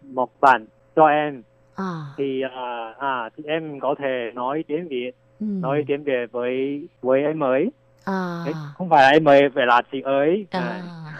[0.03, 0.65] một bạn
[0.95, 1.43] cho em
[1.74, 5.46] à, thì à, à thì em có thể nói tiếng Việt ừ.
[5.46, 7.70] nói tiếng Việt với với em ấy
[8.04, 10.60] à, Đấy, không phải là em ấy phải là chị ấy à,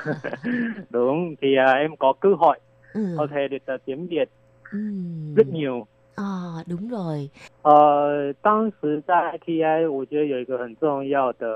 [0.05, 0.15] à,
[0.91, 2.59] đúng thì à, em có cơ hội
[2.95, 3.15] ừ.
[3.19, 4.29] có thể được tập tiếng Việt
[4.73, 4.79] ừ.
[5.37, 6.25] rất nhiều à,
[6.67, 7.31] đúng rồi
[7.63, 11.47] 呃，当时在 ITI，我觉得有一个很重要的、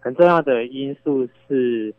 [0.00, 1.92] 很重要的因素是，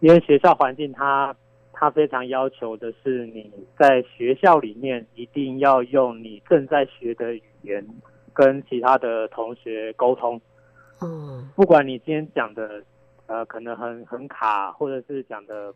[0.00, 1.34] 因为学校环境它
[1.83, 7.85] 它非常要求的是你在学校里面一定要用你正在学的语言
[8.31, 10.39] 跟其他的同学沟通，
[11.01, 11.49] 嗯。
[11.57, 12.81] 不管你今天讲的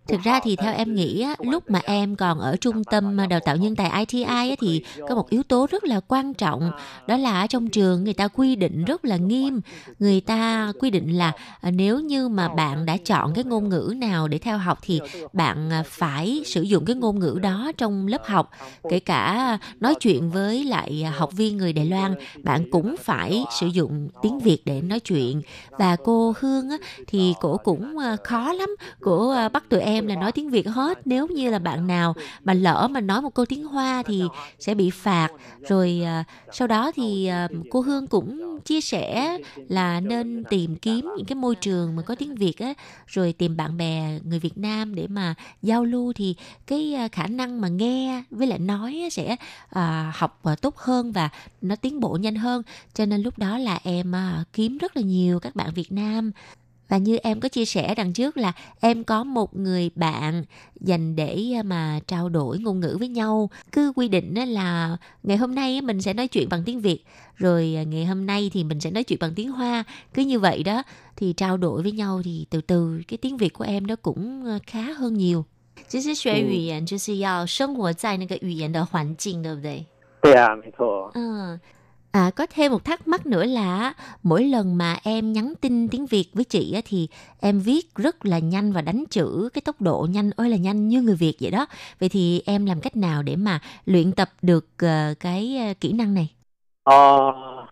[0.07, 3.39] Thực ra thì theo em nghĩ á, lúc mà em còn ở trung tâm đào
[3.39, 6.71] tạo nhân tài ITI á, thì có một yếu tố rất là quan trọng.
[7.07, 9.61] Đó là ở trong trường người ta quy định rất là nghiêm.
[9.99, 11.31] Người ta quy định là
[11.61, 15.01] à, nếu như mà bạn đã chọn cái ngôn ngữ nào để theo học thì
[15.33, 18.49] bạn à, phải sử dụng cái ngôn ngữ đó trong lớp học.
[18.89, 23.67] Kể cả nói chuyện với lại học viên người Đài Loan bạn cũng phải sử
[23.67, 25.41] dụng tiếng Việt để nói chuyện.
[25.69, 26.77] Và cô Hương á,
[27.07, 28.75] thì cổ cũng ờ, khó lắm.
[29.01, 31.07] Cổ ờ, bắt tụi em là nói tiếng Việt hết.
[31.07, 34.23] Nếu như là bạn nào mà lỡ mà nói một câu tiếng Hoa thì
[34.59, 35.27] sẽ bị phạt.
[35.69, 37.29] Rồi ờ, sau đó thì
[37.71, 39.37] cô Hương cũng chia sẻ
[39.69, 42.73] là nên tìm kiếm những cái môi trường mà có tiếng Việt á.
[43.07, 46.35] Rồi tìm bạn bè người Việt Nam để mà giao lưu thì
[46.67, 49.35] cái khả năng mà nghe với lại nói sẽ
[50.13, 51.29] học tốt hơn và
[51.61, 52.61] nó tiến bộ nhanh hơn.
[52.93, 54.13] Cho nên lúc đó là em
[54.53, 56.31] kiếm rất là nhiều các bạn Việt Nam
[56.88, 60.44] và như em có chia sẻ đằng trước là em có một người bạn
[60.80, 64.96] dành để à, mà trao đổi ngôn ngữ với nhau cứ quy định á là
[65.22, 67.04] ngày hôm nay á mình sẽ nói chuyện bằng tiếng Việt
[67.36, 70.38] rồi à, ngày hôm nay thì mình sẽ nói chuyện bằng tiếng Hoa cứ như
[70.38, 70.82] vậy đó
[71.16, 74.46] thì trao đổi với nhau thì từ từ cái tiếng Việt của em nó cũng
[74.46, 75.44] à, khá hơn nhiều
[75.88, 79.86] 其实学语言就是要生活在那个语言的环境，对不对？
[80.20, 81.10] 对啊，没错。
[81.14, 81.58] Ừ.
[82.12, 86.06] À, có thêm một thắc mắc nữa là mỗi lần mà em nhắn tin tiếng
[86.06, 87.08] Việt với chị á, thì
[87.40, 90.88] em viết rất là nhanh và đánh chữ cái tốc độ nhanh ơi là nhanh
[90.88, 91.66] như người Việt vậy đó.
[92.00, 95.92] Vậy thì em làm cách nào để mà luyện tập được ờ, cái ờ, kỹ
[95.92, 96.28] năng này?
[96.84, 97.68] 哦、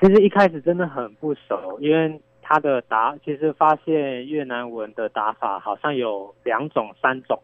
[0.00, 7.40] 其实一开始真的很不熟，因为它的打，其实发现越南文的打法好像有两种、三种。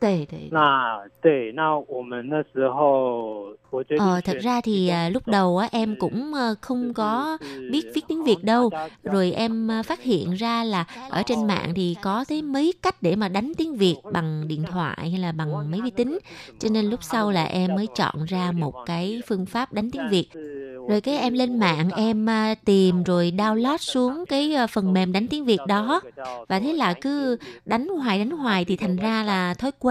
[0.00, 0.48] 对对。
[0.50, 6.34] 那对，那我们那时候我决定 Ờ, 选 thật ra thì 其中 à, 一 lúc 种 đầu á, em 是 cũng
[6.34, 8.70] ờ, 就 không 是 có 是 biết viết tiếng 好 Việt 大 đâu.
[8.70, 12.72] 家要 Rồi em ờ, phát hiện ra là ở trên mạng thì có tới mấy
[12.82, 16.18] cách để mà đánh tiếng Việt bằng điện thoại hay là bằng máy vi tính.
[16.58, 20.08] Cho nên lúc sau là em mới chọn ra một cái phương pháp đánh tiếng
[20.10, 20.28] Việt.
[20.88, 25.12] Rồi cái em lên mạng em à, tìm rồi download xuống cái à, phần mềm
[25.12, 26.00] đánh tiếng Việt đó
[26.48, 29.89] và thế là cứ đánh hoài đánh hoài thì thành ra là thói quen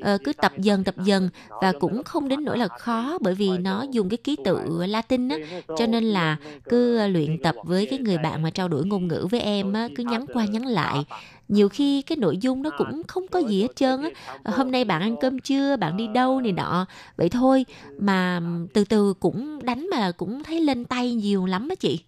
[0.00, 1.28] ờ, cứ tập dần tập dần
[1.60, 5.28] và cũng không đến nỗi là khó bởi vì nó dùng cái ký tự Latin
[5.28, 5.36] á
[5.78, 6.36] cho nên là
[6.68, 9.72] cứ à, luyện tập với cái người bạn mà trao đổi ngôn ngữ với em
[9.72, 11.04] á cứ nhắn qua nhắn lại
[11.48, 14.10] nhiều khi cái nội dung nó cũng không có gì hết trơn á
[14.42, 16.86] Ờ, hôm nay bạn ăn cơm chưa bạn đi đâu này nọ
[17.16, 17.64] vậy thôi
[17.98, 18.40] mà
[18.74, 22.00] từ từ cũng đánh mà cũng thấy lên tay nhiều lắm á chị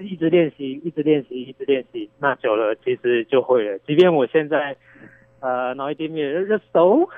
[0.00, 3.78] 一直练习，一直练习，一直练习，那久了其实就会了。
[3.86, 4.74] 即便我现在
[5.44, 7.08] 呃nói tiếng Việt rất, rất xấu，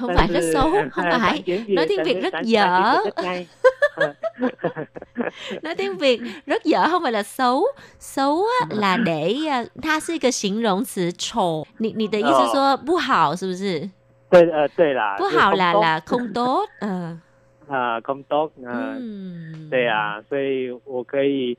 [0.00, 2.20] không 但 phải rất 是 xấu không đánh phải tiếng Việt, nói tiếng đánh- Việt
[2.22, 3.44] rất đánh- đánh dở tiếng Việt rất nhanh.
[5.62, 7.64] nói tiếng Việt rất dở không phải là xấu
[7.98, 13.88] xấu á, là để à, 它是一个形容词丑你你的意思是说不好是不是
[14.30, 17.16] 对呃对啦，不就是好啦 không tốt 啦không tốt ờ
[17.68, 21.56] 啊，không tốt，呃，嗯对啊，所以我可以，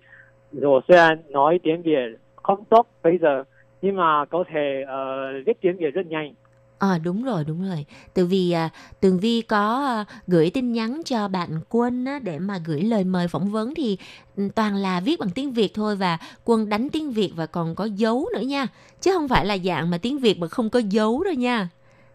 [0.52, 3.44] 我 虽然nói tiếng Việt không tốt bây giờ,
[3.85, 6.35] nhưng mà có thể uh, viết tiếng Việt rất nhanh.
[6.79, 7.87] À đúng rồi đúng rồi.
[8.15, 8.71] Từ vì à,
[9.01, 13.05] Tường Vi có à, gửi tin nhắn cho bạn Quân á, để mà gửi lời
[13.05, 13.99] mời phỏng vấn thì
[14.37, 17.75] ừ, toàn là viết bằng tiếng Việt thôi và Quân đánh tiếng Việt và còn
[17.75, 18.67] có dấu nữa nha.
[19.01, 21.69] Chứ không phải là dạng mà tiếng Việt mà không có dấu đâu nha.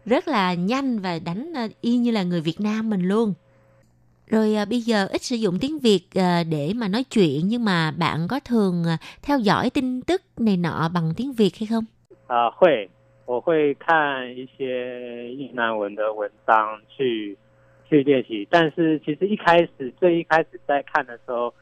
[0.05, 3.33] Rất là nhanh và đánh y như là người Việt Nam mình luôn.
[4.28, 7.64] rồi à, bây giờ ít sử dụng tiếng Việt à, để mà nói chuyện nhưng
[7.64, 11.66] mà bạn có thường à, theo dõi tin tức này nọ bằng tiếng Việt hay
[11.66, 11.84] không?
[12.26, 12.88] 啊、会，
[13.26, 17.36] 我会看一些越南文的文章去
[17.88, 21.52] 去练习，但是其实一开始最一开始在看的时候，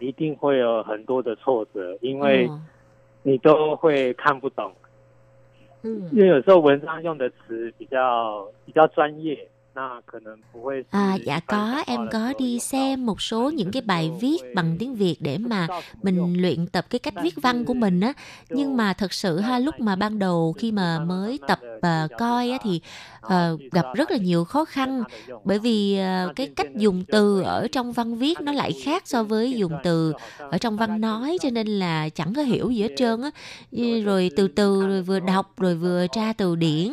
[0.00, 2.60] 一定会有很多的挫折，因为哦
[3.22, 4.72] 你都会看不懂，
[5.82, 9.51] 嗯因为有时候文章用的词比较比较专业， 那可能不会是
[10.89, 14.95] À, dạ có, em có đi xem một số những cái bài viết bằng tiếng
[14.95, 15.67] Việt để mà
[16.03, 18.13] mình luyện tập cái cách viết văn của mình á.
[18.49, 22.49] Nhưng mà thật sự ha, lúc mà ban đầu khi mà mới tập uh, coi
[22.49, 22.81] á, thì
[23.25, 23.31] uh,
[23.71, 25.03] gặp rất là nhiều khó khăn
[25.43, 25.99] bởi vì
[26.29, 29.73] uh, cái cách dùng từ ở trong văn viết nó lại khác so với dùng
[29.83, 33.31] từ ở trong văn nói cho nên là chẳng có hiểu gì hết trơn á.
[34.05, 36.91] Rồi từ từ rồi vừa đọc rồi vừa tra từ điển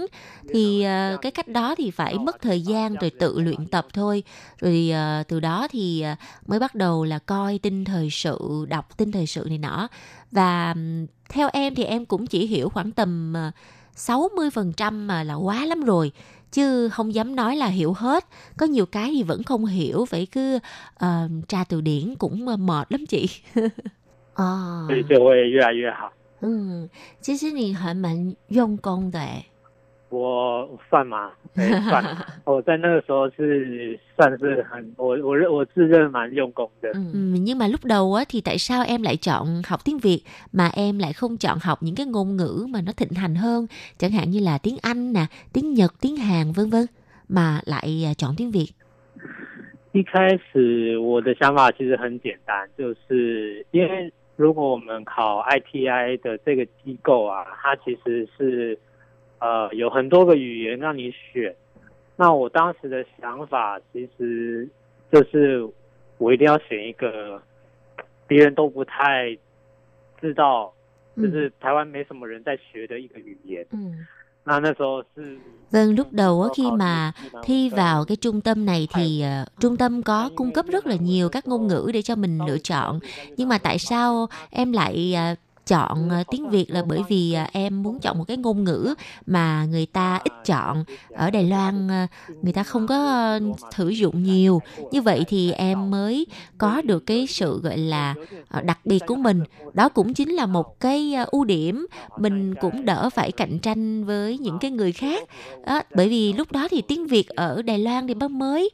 [0.52, 2.69] thì uh, cái cách đó thì phải mất thời gian
[3.01, 4.23] rồi tự luyện tập thôi
[4.61, 6.15] rồi ờ, từ đó thì ờ,
[6.47, 9.87] mới bắt đầu là coi tin thời sự đọc tin thời sự này nọ
[10.31, 13.51] và ừm, theo em thì em cũng chỉ hiểu khoảng tầm ờ,
[13.95, 16.11] 60% mà là quá lắm rồi
[16.51, 18.25] chứ không dám nói là hiểu hết
[18.57, 20.59] có nhiều cái thì vẫn không hiểu phải cứ
[20.95, 23.29] ờ, tra từ điển cũng ờ, mệt lắm chị
[24.33, 26.11] ờ 所以就会越来越好。
[26.41, 26.89] 嗯，
[27.21, 29.45] 其实你还蛮用功的哎。
[30.09, 31.31] 我算吗？
[31.55, 32.03] 对，算。
[32.45, 36.89] 我在那个时候是算是很，我我认我自认蛮用功的。
[36.93, 36.99] Ừ,
[37.41, 40.21] nhưng mà lúc đầu á thì tại sao em lại chọn học tiếng Việt
[40.53, 43.67] mà em lại không chọn học những cái ngôn ngữ mà nó thịnh hành hơn,
[43.97, 46.85] chẳng hạn như là tiếng Anh nè, tiếng Nhật, tiếng Hàn vân vân
[47.29, 48.67] mà lại à, chọn tiếng Việt?
[49.91, 58.77] 一开始我的想法其实很简单，就是因为如果我们考 ITI 的这个机构啊，它其实是
[59.39, 61.55] 呃有很多个语言让你选。
[62.15, 64.67] 那我当时的想法其实
[65.11, 65.67] 就是
[66.17, 67.41] 我一定要选一个
[68.27, 69.37] 别人都不太
[70.21, 70.73] 知道，
[71.17, 73.65] 就是台湾没什么人在学的一个语言。
[73.71, 73.77] Ừ.
[74.47, 75.39] 那那时候是
[75.71, 77.11] Vâng, lúc đầu á, khi mà
[77.43, 80.95] thi vào cái trung tâm này thì ờ, trung tâm có cung cấp rất là
[80.95, 82.99] nhiều các ngôn ngữ để cho mình lựa chọn.
[83.37, 85.35] Nhưng mà tại sao em lại ờ,
[85.70, 88.94] chọn ờ, tiếng Việt là bởi vì ờ, em muốn chọn một cái ngôn ngữ
[89.26, 90.84] mà người ta ít chọn.
[91.14, 92.06] Ở Đài Loan ờ,
[92.42, 93.40] người ta không có
[93.76, 94.62] sử dụng nhiều.
[94.92, 96.26] Như vậy thì em mới
[96.58, 98.14] có được cái sự gọi là
[98.62, 99.44] đặc biệt của mình.
[99.74, 101.86] Đó cũng chính là một cái ưu điểm
[102.18, 105.28] mình cũng đỡ phải cạnh tranh với những cái người khác
[105.66, 108.70] đó, bởi vì lúc đó thì tiếng Việt ở Đài Loan thì mới mới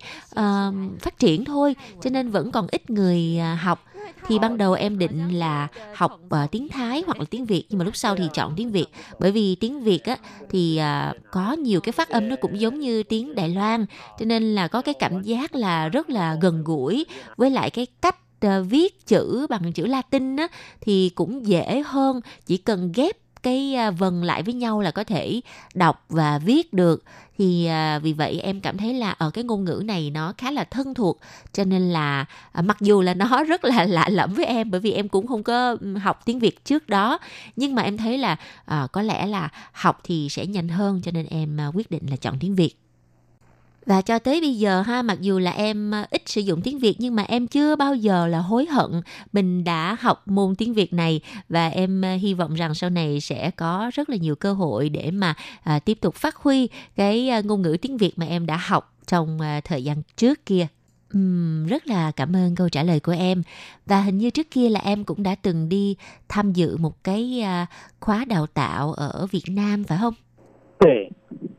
[1.01, 3.85] phát triển thôi cho nên vẫn còn ít người học
[4.27, 7.79] thì ban đầu em định là học uh, tiếng Thái hoặc là tiếng Việt nhưng
[7.79, 8.87] mà lúc sau thì chọn tiếng Việt.
[9.19, 10.17] Bởi vì tiếng Việt á
[10.51, 13.87] thì uh, có nhiều cái phát âm nó cũng giống như tiếng Đài Loan
[14.19, 17.07] cho nên là có cái cảm giác là rất là gần gũi.
[17.37, 20.49] Với lại cái cách uh, viết chữ bằng chữ Latin á
[20.81, 23.17] thì cũng dễ hơn chỉ cần ghép
[23.47, 25.41] cái à, vần lại với nhau là có thể
[25.75, 27.05] đọc và viết được.
[27.39, 30.51] Thì à, vì vậy em cảm thấy là ở cái ngôn ngữ này nó khá
[30.51, 31.21] là thân thuộc
[31.53, 34.81] cho nên là à, mặc dù là nó rất là lạ lẫm với em bởi
[34.81, 37.19] vì em cũng không có học tiếng Việt trước đó
[37.57, 41.11] nhưng mà em thấy là à, có lẽ là học thì sẽ nhanh hơn cho
[41.11, 42.86] nên em à, quyết định là chọn tiếng Việt
[43.87, 46.79] và cho tới bây giờ ha mặc dù là em ờ, ít sử dụng tiếng
[46.79, 48.91] Việt nhưng mà em chưa bao giờ là hối hận
[49.33, 53.21] mình đã học môn tiếng Việt này và em ờ, hy vọng rằng sau này
[53.21, 57.31] sẽ có rất là nhiều cơ hội để mà à, tiếp tục phát huy cái
[57.45, 60.67] ngôn ngữ tiếng Việt mà em đã học trong à, thời gian trước kia.
[61.13, 63.43] Ừm, rất là cảm ơn câu trả lời của em
[63.87, 65.97] và hình như trước kia là em cũng đã từng đi
[66.29, 67.67] tham dự một cái à,
[68.01, 70.15] khóa đào tạo ở Việt Nam phải không?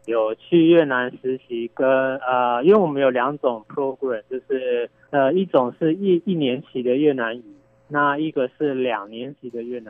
[0.07, 7.43] 有去越南实习跟呃，因为我们有两种 program，就是呃，一种是一一年期的越南语，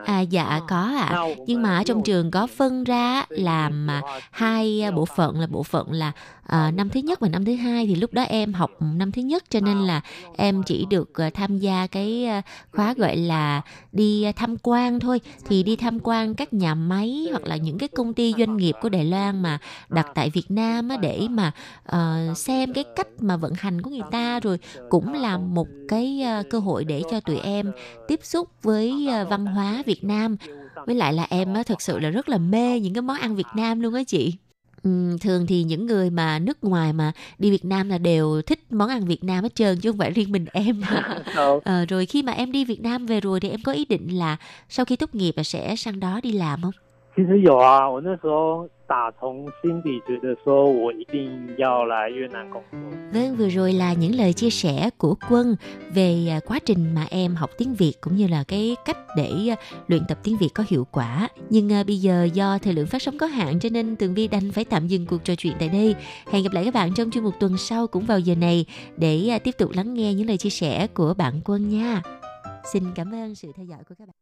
[0.04, 1.06] À dạ có ạ.
[1.10, 1.22] À.
[1.46, 3.88] Nhưng mà ở trong trường có phân ra làm
[4.30, 6.12] hai bộ phận là bộ phận là
[6.48, 9.22] à, năm thứ nhất và năm thứ hai thì lúc đó em học năm thứ
[9.22, 10.00] nhất cho nên là
[10.36, 12.40] em chỉ được ờ, tham gia cái ờ,
[12.72, 17.46] khóa gọi là đi tham quan thôi thì đi tham quan các nhà máy hoặc
[17.46, 20.88] là những cái công ty doanh nghiệp của Đài Loan mà đặt tại Việt Nam
[20.88, 21.52] á, để mà
[21.96, 26.24] uh, xem cái cách mà vận hành của người ta rồi cũng là một cái
[26.40, 27.72] uh, cơ hội để cho tụi em
[28.07, 30.37] tiếp xúc với à, văn hóa Việt Nam
[30.85, 33.35] với lại là em á, thực sự là rất là mê những cái món ăn
[33.35, 34.33] Việt Nam luôn á chị
[34.83, 38.59] Ừm, thường thì những người mà nước ngoài mà đi Việt Nam là đều thích
[38.71, 40.81] món ăn Việt Nam hết trơn chứ không phải riêng mình em
[41.35, 43.85] Ờ, Ờ, rồi khi mà em đi Việt Nam về rồi thì em có ý
[43.85, 44.37] định là
[44.69, 46.71] sau khi tốt nghiệp là sẽ sang đó đi làm không?
[47.15, 52.79] 其实有啊，我那时候 打从心底觉得说我一定要来越南工作。
[53.13, 55.55] Vâng, vừa rồi là những lời chia sẻ của Quân
[55.93, 59.31] về à, quá trình mà em học tiếng Việt cũng như là cái cách để
[59.49, 59.55] à,
[59.87, 61.29] luyện tập tiếng Việt có hiệu quả.
[61.49, 64.27] Nhưng à, bây giờ do thời lượng phát sóng có hạn cho nên Tường Vi
[64.27, 65.95] đành phải tạm dừng cuộc trò chuyện tại đây.
[66.31, 68.65] Hẹn gặp lại các bạn trong chuyên mục tuần sau cũng vào giờ này
[68.97, 72.01] để à, tiếp tục lắng nghe những lời chia sẻ của bạn Quân nha.
[72.71, 74.15] Xin cảm ơn sự theo dõi của các bạn.